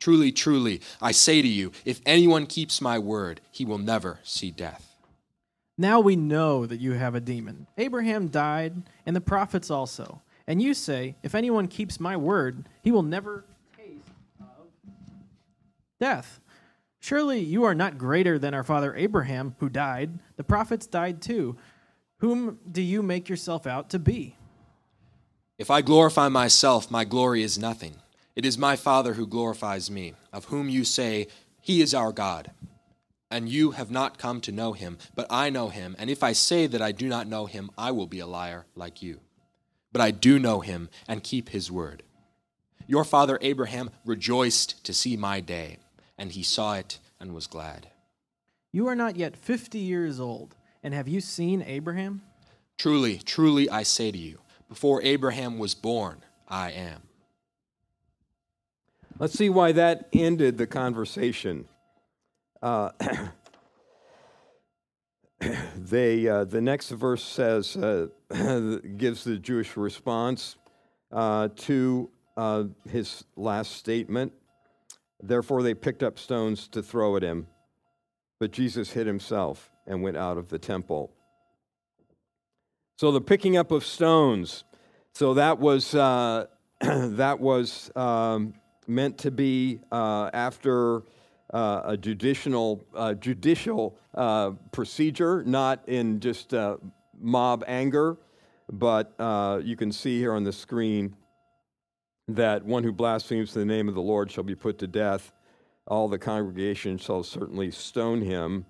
Truly, 0.00 0.30
truly, 0.30 0.80
I 1.02 1.12
say 1.12 1.42
to 1.42 1.48
you, 1.48 1.72
if 1.84 2.00
anyone 2.06 2.46
keeps 2.46 2.80
my 2.80 2.98
word, 2.98 3.40
he 3.50 3.64
will 3.64 3.78
never 3.78 4.20
see 4.22 4.50
death. 4.50 4.94
Now 5.76 6.00
we 6.00 6.16
know 6.16 6.66
that 6.66 6.80
you 6.80 6.92
have 6.92 7.14
a 7.14 7.20
demon. 7.20 7.66
Abraham 7.76 8.28
died, 8.28 8.82
and 9.06 9.14
the 9.14 9.20
prophets 9.20 9.70
also. 9.70 10.22
And 10.46 10.62
you 10.62 10.74
say, 10.74 11.16
If 11.22 11.34
anyone 11.34 11.68
keeps 11.68 12.00
my 12.00 12.16
word, 12.16 12.68
he 12.82 12.90
will 12.90 13.02
never 13.02 13.44
taste 13.76 14.08
of 14.40 14.66
death. 16.00 16.40
Surely 17.00 17.40
you 17.40 17.64
are 17.64 17.74
not 17.74 17.98
greater 17.98 18.38
than 18.38 18.54
our 18.54 18.64
father 18.64 18.94
Abraham, 18.96 19.54
who 19.60 19.68
died. 19.68 20.18
The 20.36 20.44
prophets 20.44 20.86
died 20.86 21.22
too. 21.22 21.56
Whom 22.18 22.58
do 22.70 22.82
you 22.82 23.02
make 23.02 23.28
yourself 23.28 23.66
out 23.66 23.90
to 23.90 23.98
be? 23.98 24.36
If 25.58 25.70
I 25.70 25.82
glorify 25.82 26.28
myself, 26.28 26.90
my 26.90 27.04
glory 27.04 27.42
is 27.42 27.58
nothing. 27.58 27.96
It 28.38 28.46
is 28.46 28.56
my 28.56 28.76
Father 28.76 29.14
who 29.14 29.26
glorifies 29.26 29.90
me, 29.90 30.14
of 30.32 30.44
whom 30.44 30.68
you 30.68 30.84
say, 30.84 31.26
He 31.60 31.80
is 31.80 31.92
our 31.92 32.12
God. 32.12 32.52
And 33.32 33.48
you 33.48 33.72
have 33.72 33.90
not 33.90 34.16
come 34.16 34.40
to 34.42 34.52
know 34.52 34.74
him, 34.74 34.96
but 35.16 35.26
I 35.28 35.50
know 35.50 35.70
him. 35.70 35.96
And 35.98 36.08
if 36.08 36.22
I 36.22 36.34
say 36.34 36.68
that 36.68 36.80
I 36.80 36.92
do 36.92 37.08
not 37.08 37.26
know 37.26 37.46
him, 37.46 37.68
I 37.76 37.90
will 37.90 38.06
be 38.06 38.20
a 38.20 38.28
liar 38.28 38.66
like 38.76 39.02
you. 39.02 39.18
But 39.90 40.02
I 40.02 40.12
do 40.12 40.38
know 40.38 40.60
him 40.60 40.88
and 41.08 41.24
keep 41.24 41.48
his 41.48 41.68
word. 41.68 42.04
Your 42.86 43.02
father 43.04 43.40
Abraham 43.42 43.90
rejoiced 44.04 44.84
to 44.84 44.94
see 44.94 45.16
my 45.16 45.40
day 45.40 45.78
and 46.16 46.30
he 46.30 46.44
saw 46.44 46.74
it 46.74 47.00
and 47.18 47.34
was 47.34 47.48
glad. 47.48 47.88
You 48.70 48.86
are 48.86 48.94
not 48.94 49.16
yet 49.16 49.36
fifty 49.36 49.80
years 49.80 50.20
old, 50.20 50.54
and 50.84 50.94
have 50.94 51.08
you 51.08 51.20
seen 51.20 51.60
Abraham? 51.62 52.22
Truly, 52.78 53.18
truly, 53.18 53.68
I 53.68 53.82
say 53.82 54.12
to 54.12 54.18
you, 54.18 54.38
before 54.68 55.02
Abraham 55.02 55.58
was 55.58 55.74
born, 55.74 56.22
I 56.46 56.70
am. 56.70 57.07
Let's 59.20 59.34
see 59.34 59.50
why 59.50 59.72
that 59.72 60.08
ended 60.12 60.58
the 60.58 60.68
conversation. 60.68 61.64
Uh, 62.62 62.90
they, 65.76 66.28
uh, 66.28 66.44
the 66.44 66.60
next 66.60 66.90
verse 66.90 67.24
says, 67.24 67.76
uh, 67.76 68.06
gives 68.96 69.24
the 69.24 69.38
Jewish 69.38 69.76
response 69.76 70.54
uh, 71.10 71.48
to 71.56 72.10
uh, 72.36 72.64
his 72.88 73.24
last 73.34 73.72
statement. 73.72 74.34
Therefore, 75.20 75.64
they 75.64 75.74
picked 75.74 76.04
up 76.04 76.16
stones 76.16 76.68
to 76.68 76.80
throw 76.80 77.16
at 77.16 77.24
him. 77.24 77.48
But 78.38 78.52
Jesus 78.52 78.92
hid 78.92 79.08
himself 79.08 79.68
and 79.84 80.00
went 80.00 80.16
out 80.16 80.38
of 80.38 80.48
the 80.48 80.60
temple. 80.60 81.10
So 82.98 83.10
the 83.10 83.20
picking 83.20 83.56
up 83.56 83.72
of 83.72 83.84
stones. 83.84 84.62
So 85.12 85.34
that 85.34 85.58
was 85.58 85.92
uh, 85.92 86.46
that 86.80 87.40
was 87.40 87.90
um, 87.96 88.54
meant 88.88 89.18
to 89.18 89.30
be 89.30 89.80
uh, 89.92 90.30
after 90.32 91.02
uh, 91.52 91.82
a 91.84 91.96
judicial 91.96 92.84
uh, 92.94 93.14
judicial 93.14 93.96
uh, 94.14 94.50
procedure, 94.72 95.42
not 95.44 95.86
in 95.88 96.20
just 96.20 96.52
uh, 96.54 96.76
mob 97.20 97.64
anger, 97.66 98.16
but 98.70 99.14
you 99.64 99.76
can 99.76 99.92
see 99.92 100.18
here 100.18 100.32
on 100.32 100.44
the 100.44 100.52
screen 100.52 101.14
that 102.28 102.64
one 102.64 102.84
who 102.84 102.92
blasphemes 102.92 103.54
the 103.54 103.64
name 103.64 103.88
of 103.88 103.94
the 103.94 104.02
Lord 104.02 104.30
shall 104.30 104.44
be 104.44 104.54
put 104.54 104.78
to 104.78 104.86
death. 104.86 105.32
All 105.86 106.08
the 106.08 106.18
congregation 106.18 106.98
shall 106.98 107.22
certainly 107.22 107.70
stone 107.70 108.20
him. 108.20 108.66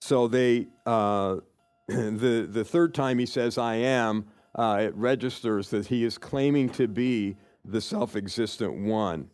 So 0.00 0.28
they, 0.28 0.68
uh, 0.86 1.36
the, 1.88 2.48
the 2.48 2.64
third 2.64 2.94
time 2.94 3.18
he 3.18 3.26
says, 3.26 3.58
I 3.58 3.74
am, 3.76 4.26
uh, 4.54 4.78
it 4.82 4.94
registers 4.94 5.70
that 5.70 5.86
he 5.86 6.04
is 6.04 6.18
claiming 6.18 6.68
to 6.70 6.86
be 6.86 7.36
the 7.64 7.80
self 7.80 8.16
existent 8.16 8.74
one. 8.74 9.30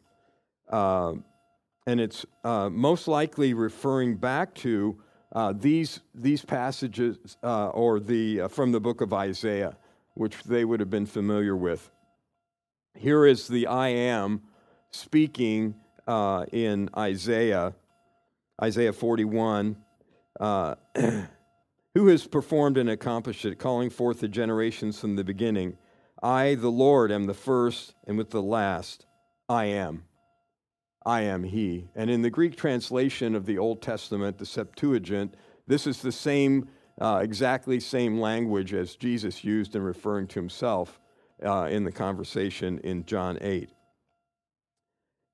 Uh, 0.68 1.14
and 1.86 2.00
it's 2.00 2.26
uh, 2.44 2.68
most 2.68 3.08
likely 3.08 3.54
referring 3.54 4.16
back 4.16 4.54
to 4.54 5.00
uh, 5.32 5.54
these, 5.56 6.00
these 6.14 6.44
passages 6.44 7.36
uh, 7.42 7.68
or 7.68 8.00
the, 8.00 8.48
from 8.48 8.72
the 8.72 8.80
book 8.80 9.00
of 9.00 9.12
Isaiah, 9.12 9.76
which 10.14 10.42
they 10.44 10.64
would 10.64 10.80
have 10.80 10.90
been 10.90 11.06
familiar 11.06 11.56
with. 11.56 11.90
Here 12.94 13.24
is 13.24 13.48
the 13.48 13.66
I 13.66 13.88
am 13.88 14.42
speaking 14.90 15.74
uh, 16.06 16.44
in 16.52 16.90
Isaiah, 16.96 17.74
Isaiah 18.62 18.92
41. 18.92 19.76
Uh, 20.38 20.74
who 21.94 22.06
has 22.06 22.28
performed 22.28 22.78
and 22.78 22.90
accomplished 22.90 23.44
it, 23.44 23.58
calling 23.58 23.90
forth 23.90 24.20
the 24.20 24.28
generations 24.28 25.00
from 25.00 25.16
the 25.16 25.24
beginning? 25.24 25.76
I, 26.22 26.54
the 26.54 26.70
Lord, 26.70 27.12
am 27.12 27.26
the 27.26 27.34
first, 27.34 27.94
and 28.06 28.18
with 28.18 28.30
the 28.30 28.42
last, 28.42 29.06
I 29.48 29.66
am. 29.66 30.04
I 31.06 31.22
am 31.22 31.44
He. 31.44 31.88
And 31.94 32.10
in 32.10 32.22
the 32.22 32.30
Greek 32.30 32.56
translation 32.56 33.34
of 33.34 33.46
the 33.46 33.58
Old 33.58 33.80
Testament, 33.80 34.38
the 34.38 34.46
Septuagint, 34.46 35.34
this 35.66 35.86
is 35.86 36.02
the 36.02 36.12
same, 36.12 36.68
uh, 37.00 37.20
exactly 37.22 37.80
same 37.80 38.20
language 38.20 38.74
as 38.74 38.96
Jesus 38.96 39.44
used 39.44 39.76
in 39.76 39.82
referring 39.82 40.26
to 40.28 40.40
Himself 40.40 41.00
uh, 41.44 41.68
in 41.70 41.84
the 41.84 41.92
conversation 41.92 42.78
in 42.80 43.04
John 43.04 43.38
8. 43.40 43.70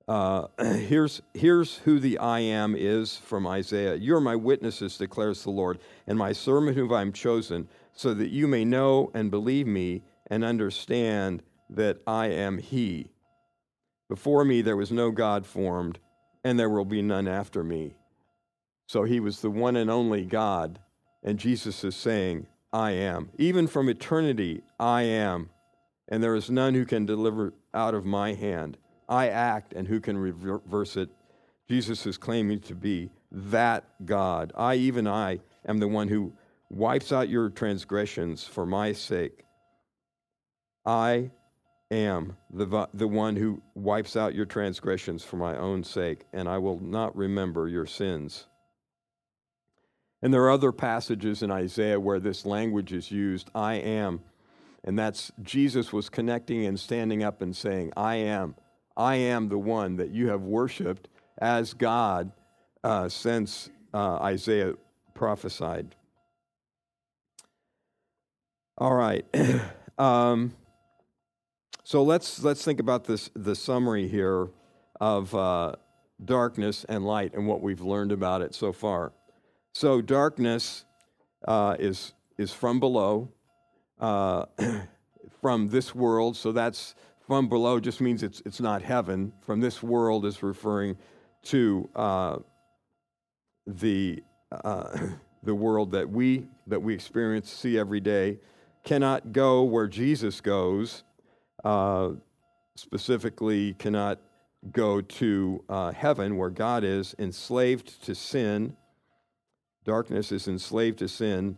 Uh, 0.07 0.49
here's, 0.59 1.23
here's 1.33 1.79
who 1.79 1.99
the 1.99 2.19
I 2.19 2.41
am 2.41 2.77
is 2.77 3.17
from 3.17 3.47
Isaiah. 3.47 3.95
You 3.95 4.17
are 4.17 4.21
my 4.21 4.37
witnesses, 4.37 4.99
declares 4.99 5.43
the 5.43 5.51
Lord, 5.51 5.79
and 6.07 6.19
my 6.19 6.33
servant 6.33 6.77
whom 6.77 6.93
I 6.93 7.01
am 7.01 7.13
chosen, 7.13 7.69
so 7.95 8.13
that 8.15 8.31
you 8.31 8.47
may 8.47 8.65
know 8.65 9.11
and 9.15 9.31
believe 9.31 9.67
me 9.67 10.03
and 10.35 10.45
understand 10.45 11.43
that 11.71 11.99
I 12.07 12.27
am 12.27 12.59
He. 12.59 13.11
Before 14.09 14.45
me 14.45 14.63
there 14.63 14.77
was 14.77 14.93
no 14.93 15.11
God 15.11 15.47
formed, 15.47 15.99
and 16.43 16.59
there 16.59 16.71
will 16.71 16.85
be 16.85 17.03
none 17.03 17.27
after 17.27 17.65
me. 17.65 17.95
So 18.87 19.05
he 19.05 19.21
was 19.21 19.41
the 19.41 19.51
one 19.51 19.77
and 19.77 19.91
only 19.91 20.25
God, 20.25 20.79
and 21.23 21.39
Jesus 21.39 21.85
is 21.85 21.97
saying, 21.97 22.47
I 22.73 22.91
am. 22.91 23.31
Even 23.39 23.67
from 23.67 23.89
eternity, 23.89 24.63
I 24.79 25.03
am 25.03 25.49
and 26.09 26.23
there 26.23 26.35
is 26.35 26.51
none 26.51 26.75
who 26.75 26.85
can 26.85 27.07
deliver 27.07 27.55
out 27.73 27.95
of 27.95 28.05
my 28.05 28.35
hand. 28.35 28.77
I 29.09 29.29
act, 29.29 29.73
and 29.73 29.87
who 29.87 30.01
can 30.01 30.17
reverse 30.17 30.97
it? 30.97 31.11
Jesus 31.69 32.07
is 32.07 32.19
claiming 32.19 32.61
to 32.61 32.75
be 32.75 33.11
that 33.31 33.85
God. 34.05 34.53
I, 34.57 34.75
even 34.77 35.07
I, 35.07 35.41
am 35.67 35.79
the 35.79 35.89
one 35.89 36.09
who 36.09 36.33
wipes 36.71 37.13
out 37.13 37.29
your 37.29 37.49
transgressions 37.51 38.45
for 38.45 38.67
my 38.67 38.93
sake. 38.93 39.45
I 40.85 41.31
am 41.91 42.37
the, 42.51 42.89
the 42.93 43.09
one 43.09 43.37
who 43.37 43.63
wipes 43.75 44.17
out 44.17 44.35
your 44.35 44.47
transgressions 44.47 45.23
for 45.25 45.37
my 45.37 45.57
own 45.57 45.85
sake, 45.85 46.25
and 46.33 46.49
I 46.49 46.59
will 46.59 46.81
not 46.81 47.17
remember 47.17 47.69
your 47.69 47.87
sins. 47.87 48.47
And 50.23 50.33
there 50.33 50.43
are 50.43 50.51
other 50.51 50.73
passages 50.73 51.43
in 51.43 51.51
Isaiah 51.51 52.01
where 52.01 52.21
this 52.21 52.47
language 52.47 52.93
is 52.93 53.11
used 53.11 53.51
I 53.55 53.75
am 53.75 54.21
and 54.85 54.99
that's 54.99 55.33
Jesus 55.43 55.93
was 55.93 56.11
connecting 56.11 56.67
and 56.67 56.79
standing 56.79 57.25
up 57.25 57.41
and 57.41 57.57
saying, 57.57 57.93
I 57.97 58.17
am, 58.17 58.55
I 58.97 59.17
am 59.17 59.49
the 59.49 59.59
one 59.59 59.97
that 59.97 60.11
you 60.11 60.29
have 60.29 60.43
worshiped 60.43 61.09
as 61.39 61.73
God 61.73 62.31
uh, 62.85 63.09
since 63.09 63.71
uh, 63.95 64.17
Isaiah 64.17 64.75
prophesied. 65.15 65.97
All 68.77 68.95
right. 68.95 69.25
um, 69.99 70.53
so 71.85 72.03
let's, 72.03 72.43
let's 72.43 72.65
think 72.65 72.81
about 72.81 73.05
this, 73.05 73.31
the 73.35 73.55
summary 73.55 74.09
here 74.09 74.49
of 75.01 75.35
uh, 75.35 75.77
darkness 76.25 76.85
and 76.89 77.05
light 77.05 77.35
and 77.35 77.47
what 77.47 77.61
we've 77.61 77.81
learned 77.81 78.11
about 78.11 78.43
it 78.43 78.55
so 78.55 78.73
far. 78.73 79.13
So, 79.73 80.01
darkness 80.01 80.85
uh, 81.47 81.77
is, 81.79 82.15
is 82.39 82.53
from 82.53 82.81
below, 82.81 83.29
uh, 84.01 84.47
from 85.41 85.69
this 85.69 85.95
world. 85.95 86.37
So 86.37 86.53
that's 86.53 86.95
from 87.27 87.49
below 87.49 87.81
just 87.81 88.01
means 88.01 88.23
it's, 88.23 88.43
it's 88.45 88.61
not 88.61 88.83
heaven. 88.83 89.33
From 89.43 89.61
this 89.61 89.83
world 89.83 90.27
is 90.27 90.43
referring 90.43 90.97
to 91.45 91.89
uh, 91.95 92.37
the 93.67 94.23
uh, 94.51 94.97
the 95.43 95.55
world 95.55 95.93
that 95.93 96.09
we 96.09 96.47
that 96.67 96.81
we 96.81 96.95
experience, 96.95 97.51
see 97.51 97.79
every 97.79 98.01
day, 98.01 98.39
cannot 98.83 99.33
go 99.33 99.63
where 99.63 99.87
Jesus 99.87 100.41
goes. 100.41 101.03
Uh, 101.65 102.11
specifically, 102.77 103.75
cannot 103.75 104.21
go 104.71 105.01
to 105.01 105.65
uh, 105.69 105.93
heaven 105.93 106.37
where 106.37 106.51
God 106.51 106.85
is 106.85 107.15
enslaved 107.19 108.05
to 108.05 108.15
sin. 108.15 108.77
Darkness 109.85 110.33
is 110.33 110.49
enslaved 110.49 110.99
to 110.99 111.09
sin. 111.09 111.57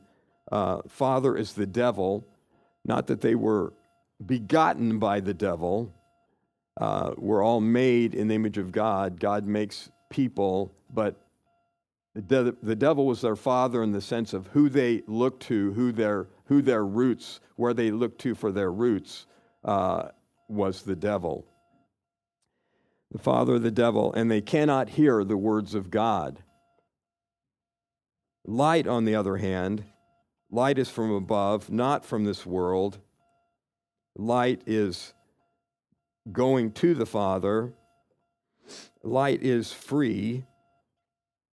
Uh, 0.50 0.82
Father 0.88 1.36
is 1.36 1.54
the 1.54 1.66
devil. 1.66 2.26
Not 2.84 3.08
that 3.08 3.20
they 3.20 3.34
were 3.34 3.72
begotten 4.24 4.98
by 4.98 5.20
the 5.20 5.34
devil. 5.34 5.92
Uh, 6.76 7.12
we're 7.16 7.42
all 7.42 7.60
made 7.60 8.14
in 8.14 8.28
the 8.28 8.34
image 8.34 8.58
of 8.58 8.70
God. 8.72 9.18
God 9.18 9.46
makes 9.46 9.90
people, 10.10 10.72
but 10.92 11.16
the, 12.14 12.22
de- 12.22 12.56
the 12.62 12.76
devil 12.76 13.06
was 13.06 13.20
their 13.20 13.36
father 13.36 13.82
in 13.82 13.92
the 13.92 14.00
sense 14.00 14.32
of 14.32 14.46
who 14.48 14.68
they 14.68 15.02
look 15.06 15.40
to, 15.40 15.72
who 15.72 15.92
their, 15.92 16.28
who 16.46 16.62
their 16.62 16.84
roots, 16.84 17.40
where 17.56 17.74
they 17.74 17.90
look 17.90 18.18
to 18.18 18.34
for 18.34 18.52
their 18.52 18.70
roots, 18.70 19.26
uh, 19.64 20.08
was 20.48 20.82
the 20.82 20.96
devil. 20.96 21.46
The 23.10 23.18
father 23.18 23.54
of 23.54 23.62
the 23.62 23.70
devil, 23.70 24.12
and 24.12 24.30
they 24.30 24.40
cannot 24.40 24.90
hear 24.90 25.24
the 25.24 25.36
words 25.36 25.74
of 25.74 25.90
God. 25.90 26.42
Light, 28.44 28.86
on 28.86 29.04
the 29.04 29.14
other 29.14 29.36
hand, 29.36 29.84
light 30.50 30.78
is 30.78 30.88
from 30.88 31.10
above, 31.10 31.70
not 31.70 32.04
from 32.04 32.24
this 32.24 32.44
world. 32.44 32.98
Light 34.16 34.62
is 34.66 35.12
going 36.30 36.72
to 36.72 36.94
the 36.94 37.06
Father. 37.06 37.72
Light 39.02 39.42
is 39.42 39.72
free, 39.72 40.44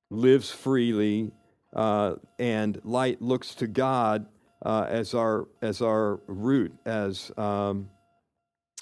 lives 0.10 0.50
freely, 0.50 1.32
uh, 1.76 2.16
and 2.40 2.80
light 2.84 3.22
looks 3.22 3.56
to 3.56 3.68
God 3.68 4.26
uh, 4.66 4.86
as 4.90 5.14
our 5.14 5.48
as 5.62 5.82
our 5.82 6.20
root, 6.28 6.74
as 6.86 7.32
um, 7.38 7.90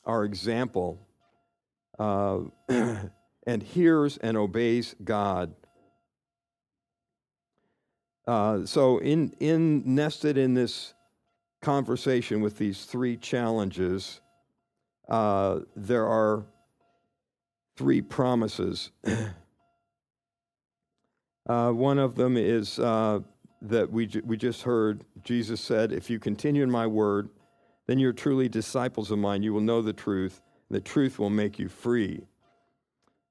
our 0.06 0.24
example, 0.24 1.00
uh, 2.00 2.40
and 3.48 3.64
hears 3.64 4.18
and 4.18 4.38
obeys 4.38 4.96
God. 5.04 5.54
Uh, 8.28 8.66
so, 8.66 9.00
in 9.00 9.34
in 9.40 9.96
nested 9.96 10.38
in 10.38 10.54
this 10.54 10.94
conversation 11.62 12.42
with 12.42 12.58
these 12.58 12.86
three 12.86 13.18
challenges, 13.18 14.22
uh, 15.10 15.60
there 15.76 16.08
are 16.08 16.46
three 17.76 18.02
promises. 18.02 18.92
uh, 21.50 21.72
one 21.72 22.00
of 22.00 22.16
them 22.16 22.38
is 22.38 22.80
uh, 22.80 23.20
that 23.62 23.92
we, 23.92 24.10
we 24.24 24.38
just 24.38 24.64
heard 24.64 25.04
Jesus 25.24 25.62
said, 25.62 25.92
If 25.92 26.10
you 26.10 26.20
continue 26.20 26.64
in 26.64 26.72
my 26.72 26.88
word, 26.88 27.30
then 27.88 28.00
you're 28.00 28.13
truly 28.13 28.48
disciples 28.48 29.12
of 29.12 29.20
mine. 29.20 29.44
You 29.44 29.54
will 29.54 29.62
know 29.62 29.82
the 29.82 29.94
truth, 29.94 30.41
the 30.70 30.82
truth 30.82 31.20
will 31.20 31.30
make 31.30 31.60
you 31.60 31.67
free. 31.67 32.22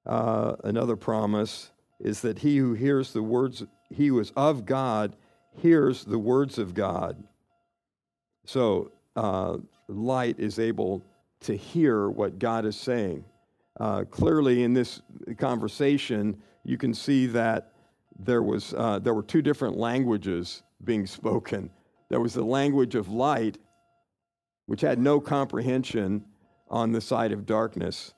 Uh, 0.05 0.55
another 0.63 0.95
promise 0.95 1.71
is 1.99 2.21
that 2.21 2.39
he 2.39 2.57
who 2.57 2.73
hears 2.73 3.13
the 3.13 3.21
words, 3.21 3.63
he 3.89 4.07
who 4.07 4.19
is 4.19 4.31
of 4.35 4.65
God, 4.65 5.15
hears 5.57 6.03
the 6.03 6.19
words 6.19 6.57
of 6.57 6.73
God. 6.73 7.23
So, 8.45 8.91
uh, 9.15 9.57
light 9.87 10.39
is 10.39 10.57
able 10.57 11.03
to 11.41 11.55
hear 11.55 12.09
what 12.09 12.39
God 12.39 12.65
is 12.65 12.75
saying. 12.75 13.23
Uh, 13.79 14.03
clearly, 14.09 14.63
in 14.63 14.73
this 14.73 15.01
conversation, 15.37 16.41
you 16.63 16.77
can 16.77 16.93
see 16.93 17.25
that 17.27 17.73
there, 18.19 18.43
was, 18.43 18.73
uh, 18.75 18.99
there 18.99 19.13
were 19.13 19.23
two 19.23 19.41
different 19.41 19.77
languages 19.77 20.63
being 20.83 21.05
spoken. 21.05 21.69
There 22.09 22.19
was 22.19 22.33
the 22.33 22.43
language 22.43 22.95
of 22.95 23.09
light, 23.09 23.57
which 24.71 24.79
had 24.79 24.97
no 24.97 25.19
comprehension 25.19 26.23
on 26.69 26.93
the 26.93 27.01
side 27.01 27.33
of 27.33 27.45
darkness. 27.45 28.13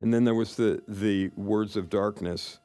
And 0.00 0.12
then 0.12 0.24
there 0.24 0.34
was 0.34 0.56
the, 0.56 0.82
the 0.88 1.30
words 1.36 1.76
of 1.76 1.88
darkness. 1.88 2.58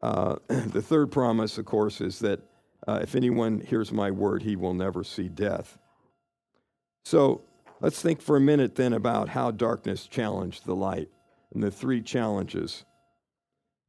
Uh, 0.00 0.36
the 0.46 0.80
third 0.80 1.10
promise, 1.10 1.58
of 1.58 1.64
course, 1.64 2.00
is 2.00 2.20
that 2.20 2.38
uh, 2.86 3.00
if 3.02 3.16
anyone 3.16 3.58
hears 3.58 3.90
my 3.90 4.12
word, 4.12 4.44
he 4.44 4.54
will 4.54 4.74
never 4.74 5.02
see 5.02 5.28
death. 5.28 5.76
So 7.04 7.42
let's 7.80 8.00
think 8.00 8.22
for 8.22 8.36
a 8.36 8.40
minute 8.40 8.76
then 8.76 8.92
about 8.92 9.28
how 9.28 9.50
darkness 9.50 10.06
challenged 10.06 10.66
the 10.66 10.76
light 10.76 11.08
and 11.52 11.64
the 11.64 11.72
three 11.72 12.00
challenges. 12.00 12.84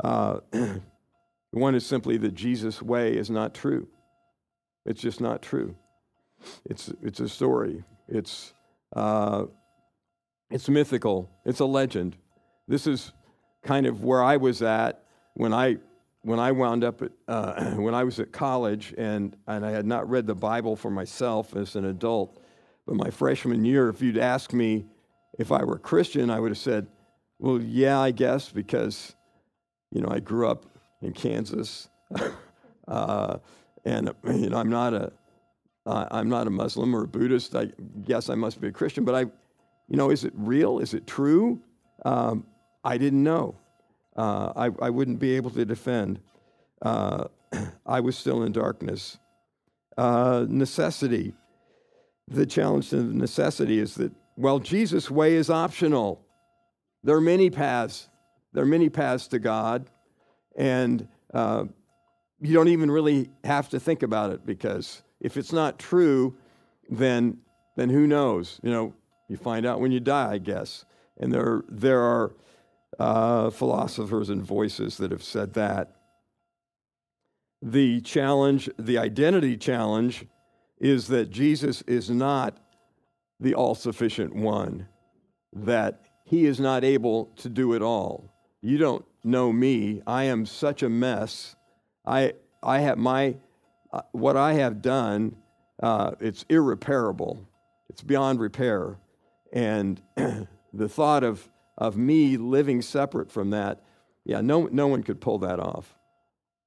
Uh, 0.04 0.40
one 1.52 1.76
is 1.76 1.86
simply 1.86 2.18
that 2.18 2.34
Jesus' 2.34 2.82
way 2.82 3.16
is 3.16 3.30
not 3.30 3.54
true. 3.54 3.88
It's 4.88 5.00
just 5.00 5.22
not 5.22 5.44
true. 5.44 5.76
It's, 6.66 6.92
it's 7.02 7.20
a 7.20 7.30
story. 7.30 7.84
It's, 8.08 8.54
uh, 8.96 9.46
it's 10.50 10.70
mythical. 10.70 11.30
It's 11.46 11.60
a 11.60 11.66
legend. 11.66 12.16
This 12.68 12.88
is 12.88 13.12
kind 13.64 13.86
of 13.86 14.04
where 14.04 14.24
I 14.24 14.38
was 14.38 14.62
at 14.62 15.04
when 15.34 15.54
I 15.54 15.78
when 16.24 16.40
I 16.40 16.52
wound 16.52 16.84
up 16.84 17.02
at, 17.02 17.12
uh, 17.28 17.72
when 17.76 17.94
I 17.94 18.04
was 18.04 18.20
at 18.20 18.32
college 18.32 18.94
and, 18.98 19.36
and 19.48 19.66
I 19.66 19.72
had 19.72 19.86
not 19.86 20.10
read 20.10 20.26
the 20.26 20.36
Bible 20.36 20.76
for 20.76 20.90
myself 20.90 21.56
as 21.56 21.76
an 21.76 21.86
adult, 21.86 22.42
but 22.88 22.96
my 22.96 23.10
freshman 23.10 23.64
year, 23.66 23.90
if 23.90 24.02
you'd 24.02 24.18
asked 24.18 24.54
me 24.54 24.86
if 25.38 25.52
I 25.52 25.64
were 25.64 25.78
Christian, 25.78 26.30
I 26.30 26.40
would 26.40 26.52
have 26.52 26.58
said, 26.58 26.88
well, 27.40 27.62
yeah, 27.62 28.00
I 28.00 28.12
guess, 28.12 28.50
because, 28.50 29.16
you 29.92 30.02
know, 30.02 30.10
I 30.10 30.20
grew 30.20 30.48
up 30.48 30.66
in 31.02 31.12
Kansas. 31.12 31.90
uh, 32.88 33.38
and, 33.84 34.14
you 34.26 34.50
know, 34.50 34.58
I'm 34.58 34.70
not 34.70 34.94
a, 34.94 35.12
am 35.86 36.30
not 36.30 36.48
a 36.48 36.50
Muslim 36.50 36.96
or 36.96 37.04
a 37.04 37.08
Buddhist. 37.08 37.56
I 37.56 37.70
guess 38.06 38.30
I 38.30 38.36
must 38.36 38.62
be 38.62 38.68
a 38.68 38.72
Christian, 38.72 39.06
but 39.06 39.16
I, 39.16 39.22
you 39.22 39.98
know, 39.98 40.10
is 40.10 40.24
it 40.24 40.34
real? 40.36 40.80
Is 40.80 40.94
it 40.94 41.08
true? 41.08 41.62
Um, 42.06 42.46
I 42.84 42.98
didn't 42.98 43.24
know 43.24 43.56
uh, 44.16 44.54
I, 44.56 44.86
I 44.86 44.90
wouldn't 44.90 45.20
be 45.20 45.36
able 45.36 45.50
to 45.52 45.66
defend. 45.66 46.20
Uh, 46.82 47.26
I 47.86 48.00
was 48.00 48.18
still 48.18 48.44
in 48.44 48.52
darkness. 48.52 49.18
Uh, 49.98 50.46
necessity. 50.48 51.34
The 52.28 52.46
challenge 52.46 52.90
to 52.92 53.04
necessity 53.04 53.80
is 53.80 53.96
that, 53.96 54.12
well, 54.38 54.60
Jesus' 54.60 55.12
way 55.12 55.36
is 55.36 55.50
optional. 55.50 56.26
There 57.04 57.16
are 57.16 57.22
many 57.22 57.50
paths. 57.50 58.10
There 58.54 58.64
are 58.64 58.68
many 58.68 58.90
paths 58.90 59.28
to 59.30 59.40
God, 59.40 59.90
and 60.56 61.08
uh, 61.34 61.66
you 62.40 62.54
don't 62.54 62.68
even 62.68 62.90
really 62.92 63.30
have 63.44 63.70
to 63.70 63.80
think 63.80 64.04
about 64.04 64.32
it 64.32 64.46
because 64.46 65.02
if 65.24 65.38
it's 65.38 65.52
not 65.52 65.80
true, 65.80 66.36
then 66.90 67.40
then 67.76 67.90
who 67.90 68.06
knows? 68.06 68.60
You 68.62 68.72
know, 68.72 68.94
you 69.28 69.38
find 69.38 69.66
out 69.66 69.80
when 69.80 69.92
you 69.92 70.00
die, 70.00 70.34
I 70.34 70.38
guess. 70.38 70.86
And 71.20 71.34
there 71.34 71.64
there 71.68 72.02
are 72.02 72.36
uh, 73.00 73.50
philosophers 73.50 74.30
and 74.30 74.44
voices 74.44 74.98
that 74.98 75.10
have 75.10 75.24
said 75.24 75.54
that. 75.56 75.96
The 77.62 78.02
challenge, 78.02 78.70
the 78.78 78.98
identity 78.98 79.58
challenge, 79.58 80.26
is 80.80 81.08
that 81.08 81.32
Jesus 81.32 81.82
is 81.84 82.10
not 82.10 82.58
the 83.40 83.56
all 83.56 83.74
sufficient 83.74 84.36
one, 84.36 84.88
that 85.54 86.02
he 86.26 86.46
is 86.46 86.60
not 86.60 86.84
able 86.84 87.26
to 87.38 87.50
do 87.50 87.74
it 87.74 87.82
all. 87.82 88.34
You 88.62 88.78
don't 88.78 89.06
know 89.24 89.52
me. 89.52 90.02
I 90.06 90.26
am 90.26 90.46
such 90.46 90.84
a 90.84 90.90
mess. 90.90 91.56
I, 92.06 92.34
I 92.62 92.80
have 92.80 92.98
my, 92.98 93.36
uh, 93.94 94.02
what 94.12 94.36
I 94.36 94.54
have 94.54 94.82
done, 94.82 95.38
uh, 95.82 96.12
it's 96.20 96.44
irreparable. 96.50 97.48
It's 97.90 98.02
beyond 98.02 98.42
repair. 98.42 98.98
And 99.54 100.02
the 100.74 100.90
thought 100.90 101.24
of 101.24 101.48
of 101.78 101.98
me 101.98 102.38
living 102.38 102.82
separate 102.82 103.32
from 103.32 103.50
that, 103.52 103.82
yeah, 104.26 104.42
no, 104.42 104.68
no 104.72 104.88
one 104.88 105.04
could 105.04 105.20
pull 105.20 105.40
that 105.40 105.60
off. 105.60 105.96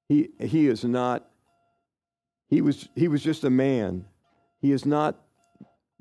He, 0.08 0.30
he 0.40 0.66
is 0.66 0.84
not, 0.84 1.28
he 2.48 2.60
was, 2.60 2.88
he 2.94 3.08
was 3.08 3.22
just 3.22 3.44
a 3.44 3.50
man. 3.50 4.04
He 4.60 4.72
is 4.72 4.84
not 4.84 5.16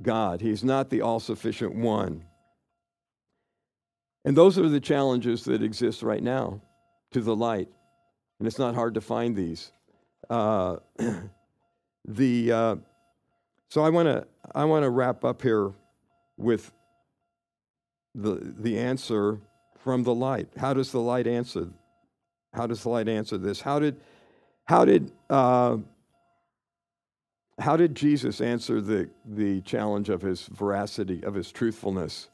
God. 0.01 0.41
He 0.41 0.49
is 0.49 0.63
not 0.63 0.89
the 0.89 1.01
all 1.01 1.19
sufficient 1.19 1.75
one. 1.75 2.25
And 4.23 4.35
those 4.35 4.57
are 4.57 4.67
the 4.67 4.79
challenges 4.79 5.43
that 5.45 5.61
exist 5.61 6.01
right 6.01 6.21
now 6.21 6.61
to 7.11 7.21
the 7.21 7.35
light. 7.35 7.69
And 8.39 8.47
it's 8.47 8.59
not 8.59 8.75
hard 8.75 8.95
to 8.95 9.01
find 9.01 9.35
these. 9.35 9.71
Uh, 10.29 10.77
the, 12.05 12.51
uh, 12.51 12.75
so 13.69 13.83
I 13.83 13.89
want 13.89 14.07
to 14.07 14.27
I 14.53 14.65
want 14.65 14.83
to 14.83 14.89
wrap 14.89 15.25
up 15.25 15.41
here 15.41 15.73
with 16.37 16.71
the, 18.13 18.53
the 18.57 18.77
answer 18.79 19.41
from 19.79 20.03
the 20.03 20.13
light. 20.13 20.49
How 20.57 20.73
does 20.73 20.91
the 20.91 20.99
light 20.99 21.27
answer? 21.27 21.69
How 22.53 22.67
does 22.67 22.83
the 22.83 22.89
light 22.89 23.09
answer 23.09 23.37
this? 23.37 23.61
How 23.61 23.79
did, 23.79 23.99
how 24.63 24.85
did, 24.85 25.11
uh, 25.29 25.77
how 27.59 27.77
did 27.77 27.95
Jesus 27.95 28.41
answer 28.41 28.81
the, 28.81 29.09
the 29.25 29.61
challenge 29.61 30.09
of 30.09 30.21
his 30.21 30.47
veracity, 30.47 31.23
of 31.23 31.33
his 31.33 31.51
truthfulness? 31.51 32.29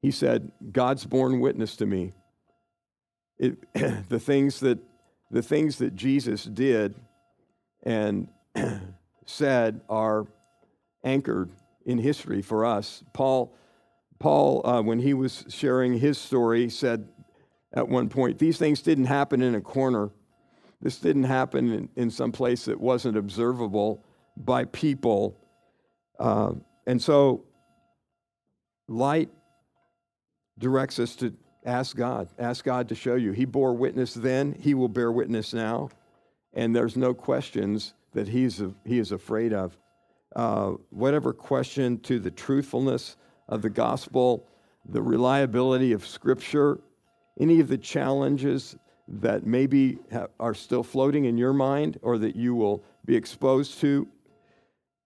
He 0.00 0.10
said, 0.10 0.50
God's 0.72 1.04
born 1.04 1.40
witness 1.40 1.76
to 1.76 1.86
me. 1.86 2.12
it, 3.38 3.58
the 4.08 4.18
things 4.18 4.60
that 4.60 4.78
the 5.32 5.42
things 5.42 5.78
that 5.78 5.96
Jesus 5.96 6.44
did 6.44 6.94
and 7.82 8.28
said 9.26 9.80
are 9.88 10.26
anchored 11.02 11.50
in 11.86 11.98
history 11.98 12.42
for 12.42 12.64
us. 12.64 13.02
Paul, 13.14 13.56
Paul, 14.18 14.64
uh, 14.64 14.82
when 14.82 15.00
he 15.00 15.14
was 15.14 15.44
sharing 15.48 15.98
his 15.98 16.18
story, 16.18 16.68
said 16.68 17.08
at 17.72 17.88
one 17.88 18.08
point, 18.10 18.38
"These 18.38 18.58
things 18.58 18.82
didn't 18.82 19.06
happen 19.06 19.42
in 19.42 19.54
a 19.54 19.60
corner. 19.60 20.10
This 20.82 20.98
didn't 20.98 21.24
happen 21.24 21.72
in, 21.72 21.88
in 21.96 22.10
some 22.10 22.30
place 22.30 22.66
that 22.66 22.78
wasn't 22.78 23.16
observable 23.16 24.04
by 24.36 24.66
people." 24.66 25.40
Uh, 26.18 26.52
and 26.86 27.00
so, 27.00 27.44
light 28.86 29.30
directs 30.58 30.98
us 30.98 31.16
to 31.16 31.34
ask 31.64 31.96
God. 31.96 32.28
Ask 32.38 32.64
God 32.64 32.88
to 32.88 32.94
show 32.94 33.14
you. 33.14 33.32
He 33.32 33.44
bore 33.44 33.74
witness 33.74 34.14
then, 34.14 34.56
He 34.58 34.74
will 34.74 34.88
bear 34.88 35.12
witness 35.12 35.52
now. 35.52 35.90
And 36.54 36.74
there's 36.74 36.96
no 36.96 37.14
questions 37.14 37.94
that 38.12 38.28
he's, 38.28 38.62
he 38.84 38.98
is 38.98 39.12
afraid 39.12 39.52
of. 39.52 39.76
Uh, 40.34 40.72
whatever 40.90 41.32
question 41.32 41.98
to 42.00 42.18
the 42.18 42.30
truthfulness 42.30 43.16
of 43.48 43.62
the 43.62 43.70
gospel, 43.70 44.46
the 44.88 45.02
reliability 45.02 45.92
of 45.92 46.06
Scripture, 46.06 46.80
any 47.40 47.60
of 47.60 47.68
the 47.68 47.78
challenges 47.78 48.76
that 49.08 49.46
maybe 49.46 49.98
are 50.38 50.54
still 50.54 50.82
floating 50.82 51.24
in 51.24 51.36
your 51.36 51.52
mind 51.52 51.98
or 52.02 52.18
that 52.18 52.36
you 52.36 52.54
will 52.54 52.82
be 53.04 53.16
exposed 53.16 53.80
to, 53.80 54.06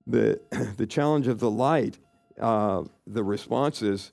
the, 0.07 0.41
the 0.77 0.87
challenge 0.87 1.27
of 1.27 1.41
the 1.41 1.51
light, 1.51 1.99
uh, 2.41 2.83
the 3.07 3.25
responses, 3.25 4.13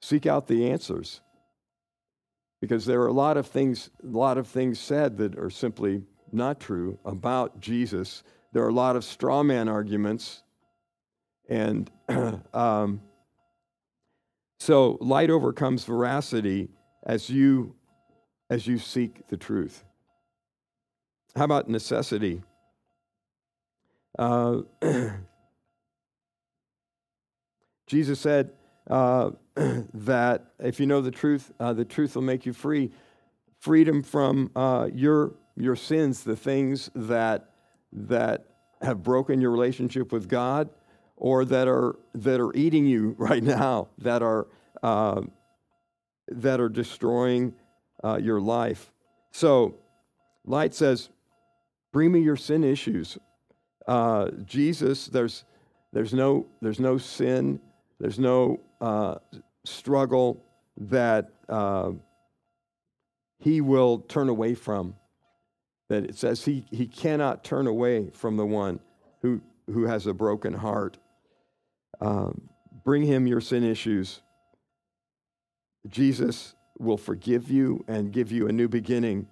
seek 0.00 0.26
out 0.26 0.46
the 0.46 0.70
answers 0.70 1.20
because 2.60 2.84
there 2.86 3.00
are 3.02 3.06
a 3.06 3.12
lot 3.12 3.36
of 3.36 3.46
things 3.46 3.90
a 4.02 4.06
lot 4.06 4.38
of 4.38 4.46
things 4.46 4.78
said 4.78 5.16
that 5.18 5.38
are 5.38 5.50
simply 5.50 6.02
not 6.32 6.60
true 6.60 6.98
about 7.04 7.60
jesus. 7.60 8.22
There 8.52 8.62
are 8.64 8.68
a 8.68 8.74
lot 8.74 8.96
of 8.96 9.04
straw 9.04 9.42
man 9.42 9.68
arguments. 9.68 10.42
And 11.48 11.90
um, 12.54 13.00
so 14.58 14.98
light 15.00 15.30
overcomes 15.30 15.84
veracity 15.84 16.68
as 17.04 17.30
you 17.30 17.74
as 18.50 18.66
you 18.66 18.78
seek 18.78 19.28
the 19.28 19.36
truth. 19.36 19.84
How 21.36 21.44
about 21.44 21.68
necessity? 21.68 22.42
Uh, 24.18 24.62
jesus 27.86 28.18
said 28.18 28.50
uh, 28.88 29.30
that 29.94 30.46
if 30.58 30.80
you 30.80 30.86
know 30.86 31.00
the 31.00 31.10
truth, 31.10 31.52
uh, 31.60 31.72
the 31.72 31.84
truth 31.84 32.14
will 32.14 32.22
make 32.22 32.46
you 32.46 32.52
free. 32.52 32.90
Freedom 33.60 34.02
from 34.02 34.50
uh, 34.54 34.88
your 34.94 35.34
your 35.56 35.76
sins, 35.76 36.22
the 36.22 36.36
things 36.36 36.90
that 36.94 37.50
that 37.92 38.46
have 38.80 39.02
broken 39.02 39.40
your 39.40 39.50
relationship 39.50 40.12
with 40.12 40.28
God, 40.28 40.70
or 41.16 41.44
that 41.44 41.66
are 41.66 41.96
that 42.14 42.40
are 42.40 42.54
eating 42.54 42.86
you 42.86 43.14
right 43.18 43.42
now, 43.42 43.88
that 43.98 44.22
are 44.22 44.46
uh, 44.82 45.22
that 46.28 46.60
are 46.60 46.68
destroying 46.68 47.54
uh, 48.04 48.18
your 48.22 48.40
life. 48.40 48.92
So, 49.32 49.74
light 50.44 50.74
says, 50.74 51.10
"Bring 51.92 52.12
me 52.12 52.20
your 52.20 52.36
sin 52.36 52.64
issues." 52.64 53.18
Jesus, 54.44 55.06
there's 55.06 55.44
there's 55.92 56.14
no 56.14 56.46
there's 56.60 56.78
no 56.78 56.98
sin, 56.98 57.60
there's 58.00 58.18
no 58.18 58.60
uh, 58.80 59.16
struggle 59.64 60.44
that 60.76 61.30
uh, 61.48 61.92
he 63.38 63.60
will 63.60 64.00
turn 64.00 64.28
away 64.28 64.54
from. 64.54 64.94
That 65.88 66.04
it 66.04 66.16
says 66.16 66.44
he, 66.44 66.64
he 66.70 66.86
cannot 66.86 67.44
turn 67.44 67.66
away 67.66 68.10
from 68.10 68.36
the 68.36 68.46
one 68.46 68.80
who, 69.22 69.40
who 69.66 69.86
has 69.86 70.06
a 70.06 70.12
broken 70.12 70.52
heart. 70.52 70.98
Um, 72.00 72.48
bring 72.84 73.02
him 73.02 73.26
your 73.26 73.40
sin 73.40 73.64
issues. 73.64 74.20
Jesus 75.88 76.54
will 76.78 76.96
forgive 76.96 77.50
you 77.50 77.84
and 77.88 78.12
give 78.12 78.30
you 78.30 78.46
a 78.46 78.52
new 78.52 78.68
beginning. 78.68 79.26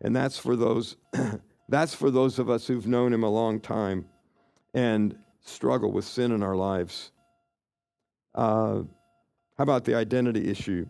And 0.00 0.14
that's 0.16 0.38
for 0.38 0.56
those 0.56 0.96
that's 1.68 1.94
for 1.94 2.10
those 2.10 2.38
of 2.38 2.48
us 2.48 2.66
who've 2.66 2.86
known 2.86 3.12
him 3.12 3.22
a 3.22 3.30
long 3.30 3.60
time 3.60 4.06
and 4.74 5.16
struggle 5.42 5.92
with 5.92 6.04
sin 6.04 6.32
in 6.32 6.42
our 6.42 6.56
lives. 6.56 7.12
Uh, 8.34 8.82
how 9.56 9.64
about 9.64 9.84
the 9.84 9.94
identity 9.94 10.48
issue? 10.48 10.86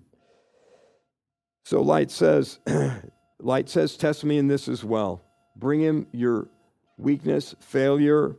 So 1.64 1.82
Light 1.82 2.11
says, 2.11 2.59
Light 3.41 3.68
says, 3.68 3.97
test 3.97 4.24
me 4.24 4.39
in 4.39 4.49
this 4.49 4.68
as 4.68 4.84
well. 4.84 5.22
Bring 5.57 5.80
him 5.80 6.07
your 6.12 6.49
weakness, 6.97 7.55
failure, 7.61 8.36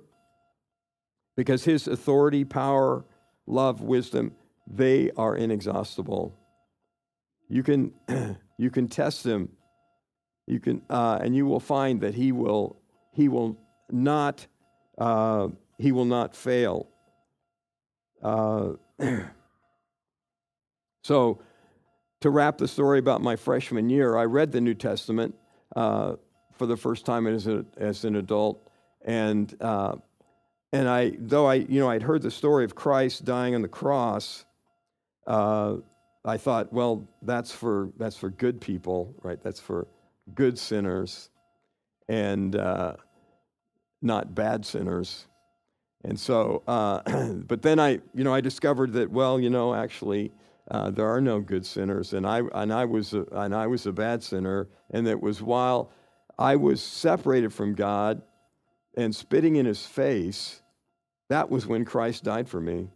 because 1.36 1.64
his 1.64 1.88
authority, 1.88 2.44
power, 2.44 3.06
love, 3.48 3.82
wisdom, 3.82 4.34
they 4.68 5.12
are 5.16 5.36
inexhaustible. 5.36 6.36
You 7.48 7.64
can, 7.64 7.94
you 8.58 8.70
can 8.70 8.88
test 8.88 9.26
him. 9.26 9.50
You 10.46 10.60
can, 10.60 10.82
uh, 10.90 11.20
and 11.22 11.36
you 11.36 11.46
will 11.46 11.60
find 11.60 12.02
that 12.02 12.16
he 12.16 12.32
will, 12.32 12.82
he 13.14 13.30
will 13.30 13.58
not, 13.92 14.46
uh, 14.98 15.50
he 15.78 15.92
will 15.92 16.06
not 16.06 16.36
fail. 16.36 16.88
Uh, 18.22 18.74
So, 21.04 21.40
to 22.22 22.30
wrap 22.30 22.58
the 22.58 22.68
story 22.68 23.00
about 23.00 23.22
my 23.22 23.36
freshman 23.36 23.90
year, 23.90 24.18
I 24.18 24.26
read 24.26 24.52
the 24.52 24.62
New 24.62 24.74
Testament 24.74 25.34
uh, 25.76 26.18
for 26.54 26.66
the 26.66 26.78
first 26.78 27.06
time 27.06 27.26
as, 27.26 27.48
a, 27.48 27.66
as 27.78 28.04
an 28.04 28.18
adult, 28.18 28.70
and 29.06 29.56
uh, 29.62 29.96
and 30.74 30.88
I 30.88 31.14
though 31.18 31.48
I 31.48 31.56
you 31.56 31.80
know 31.80 31.90
I'd 31.90 32.04
heard 32.04 32.22
the 32.22 32.30
story 32.30 32.66
of 32.66 32.76
Christ 32.76 33.26
dying 33.26 33.56
on 33.56 33.62
the 33.62 33.70
cross, 33.70 34.46
uh, 35.26 35.78
I 36.26 36.38
thought, 36.38 36.72
well, 36.74 37.08
that's 37.22 37.52
for 37.52 37.90
that's 37.98 38.18
for 38.18 38.30
good 38.30 38.60
people, 38.60 39.16
right? 39.24 39.42
That's 39.42 39.60
for 39.60 39.88
good 40.36 40.60
sinners, 40.60 41.30
and 42.10 42.56
uh, 42.56 42.98
not 44.02 44.36
bad 44.36 44.66
sinners. 44.66 45.26
And 46.04 46.20
so, 46.20 46.64
uh, 46.68 47.02
but 47.34 47.62
then 47.62 47.80
I 47.80 48.00
you 48.14 48.24
know 48.24 48.34
I 48.34 48.42
discovered 48.42 48.94
that 48.94 49.12
well, 49.12 49.40
you 49.40 49.50
know, 49.50 49.74
actually 49.74 50.32
uh, 50.72 50.92
there 50.92 51.08
are 51.08 51.22
no 51.22 51.40
good 51.40 51.66
sinners, 51.66 52.14
and 52.14 52.26
I 52.26 52.42
and 52.54 52.72
I 52.72 52.86
was 52.86 53.14
a, 53.14 53.26
and 53.32 53.56
I 53.56 53.68
was 53.68 53.86
a 53.86 53.92
bad 53.92 54.24
sinner, 54.24 54.70
and 54.92 55.08
it 55.08 55.20
was 55.20 55.42
while 55.42 55.92
I 56.38 56.56
was 56.56 56.82
separated 56.82 57.54
from 57.54 57.74
God 57.74 58.22
and 58.96 59.16
spitting 59.16 59.58
in 59.58 59.66
His 59.66 59.86
face, 59.86 60.62
that 61.28 61.50
was 61.50 61.68
when 61.68 61.86
Christ 61.86 62.24
died 62.24 62.48
for 62.48 62.62
me, 62.62 62.90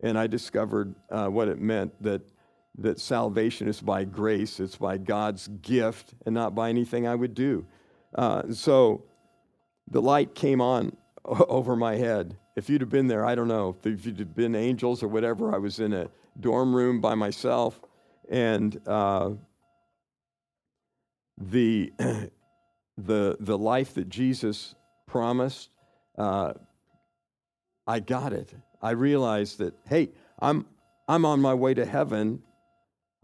and 0.00 0.18
I 0.18 0.26
discovered 0.26 0.94
uh, 1.10 1.26
what 1.26 1.48
it 1.48 1.60
meant 1.60 2.00
that 2.02 2.22
that 2.78 3.00
salvation 3.00 3.66
is 3.66 3.80
by 3.80 4.04
grace, 4.04 4.60
it's 4.60 4.76
by 4.76 4.98
God's 4.98 5.48
gift, 5.62 6.14
and 6.26 6.34
not 6.34 6.54
by 6.54 6.68
anything 6.68 7.08
I 7.08 7.14
would 7.14 7.32
do. 7.34 7.64
Uh, 8.14 8.52
so, 8.52 9.04
the 9.90 10.02
light 10.02 10.34
came 10.34 10.60
on 10.60 10.94
over 11.48 11.76
my 11.76 11.96
head. 11.96 12.36
If 12.54 12.70
you'd 12.70 12.80
have 12.80 12.90
been 12.90 13.08
there, 13.08 13.24
I 13.24 13.34
don't 13.34 13.48
know 13.48 13.76
if 13.84 14.06
you'd 14.06 14.18
have 14.18 14.34
been 14.34 14.54
angels 14.54 15.02
or 15.02 15.08
whatever. 15.08 15.54
I 15.54 15.58
was 15.58 15.80
in 15.80 15.92
a 15.92 16.08
dorm 16.38 16.74
room 16.74 17.00
by 17.00 17.14
myself, 17.14 17.80
and 18.28 18.80
uh, 18.86 19.30
the 21.36 21.92
the 22.98 23.36
the 23.40 23.58
life 23.58 23.94
that 23.94 24.08
Jesus 24.08 24.74
promised, 25.06 25.70
uh, 26.16 26.54
I 27.86 28.00
got 28.00 28.32
it. 28.32 28.54
I 28.80 28.90
realized 28.90 29.58
that 29.58 29.74
hey, 29.88 30.10
I'm 30.38 30.66
I'm 31.08 31.24
on 31.24 31.40
my 31.40 31.54
way 31.54 31.74
to 31.74 31.84
heaven. 31.84 32.42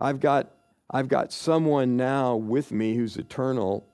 I've 0.00 0.18
got 0.18 0.50
I've 0.90 1.08
got 1.08 1.32
someone 1.32 1.96
now 1.96 2.34
with 2.34 2.72
me 2.72 2.96
who's 2.96 3.16
eternal. 3.16 3.86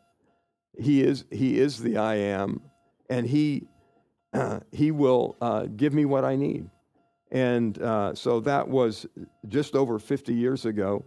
He 0.78 1.02
is 1.02 1.26
he 1.30 1.58
is 1.58 1.80
the 1.80 1.98
I 1.98 2.14
am, 2.14 2.62
and 3.10 3.26
he 3.26 3.68
he 4.72 4.90
will 4.90 5.36
uh, 5.40 5.66
give 5.76 5.92
me 5.92 6.04
what 6.04 6.24
I 6.24 6.36
need. 6.36 6.68
And 7.30 7.80
uh, 7.80 8.14
so 8.14 8.40
that 8.40 8.68
was 8.68 9.06
just 9.48 9.74
over 9.74 9.98
50 9.98 10.34
years 10.34 10.64
ago. 10.64 11.04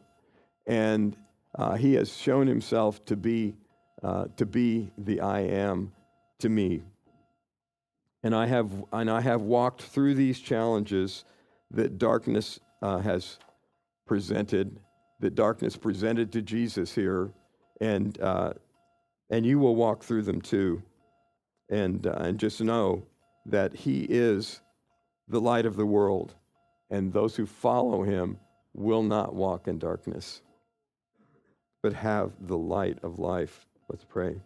And 0.67 1.17
uh, 1.55 1.75
he 1.75 1.95
has 1.95 2.15
shown 2.15 2.47
himself 2.47 3.03
to 3.05 3.15
be, 3.15 3.55
uh, 4.03 4.25
to 4.37 4.45
be 4.45 4.91
the 4.97 5.21
I 5.21 5.41
am 5.41 5.91
to 6.39 6.49
me. 6.49 6.83
And 8.23 8.35
I, 8.35 8.45
have, 8.45 8.69
and 8.93 9.09
I 9.09 9.21
have 9.21 9.41
walked 9.41 9.81
through 9.81 10.13
these 10.13 10.39
challenges 10.39 11.25
that 11.71 11.97
darkness 11.97 12.59
uh, 12.81 12.99
has 12.99 13.39
presented, 14.05 14.79
that 15.21 15.33
darkness 15.33 15.75
presented 15.75 16.31
to 16.33 16.41
Jesus 16.41 16.93
here. 16.93 17.31
And, 17.79 18.19
uh, 18.21 18.53
and 19.31 19.43
you 19.43 19.57
will 19.57 19.75
walk 19.75 20.03
through 20.03 20.21
them 20.23 20.39
too. 20.39 20.83
And, 21.69 22.05
uh, 22.05 22.11
and 22.19 22.37
just 22.37 22.61
know 22.61 23.03
that 23.45 23.73
he 23.75 24.01
is 24.09 24.61
the 25.27 25.41
light 25.41 25.65
of 25.65 25.75
the 25.75 25.85
world, 25.85 26.35
and 26.89 27.13
those 27.13 27.35
who 27.35 27.45
follow 27.45 28.03
him 28.03 28.37
will 28.73 29.03
not 29.03 29.33
walk 29.35 29.67
in 29.67 29.79
darkness. 29.79 30.41
but 31.83 31.93
have 31.93 32.31
the 32.39 32.57
light 32.57 32.99
of 33.03 33.19
life. 33.19 33.65
Let's 33.89 34.05
pray. 34.05 34.39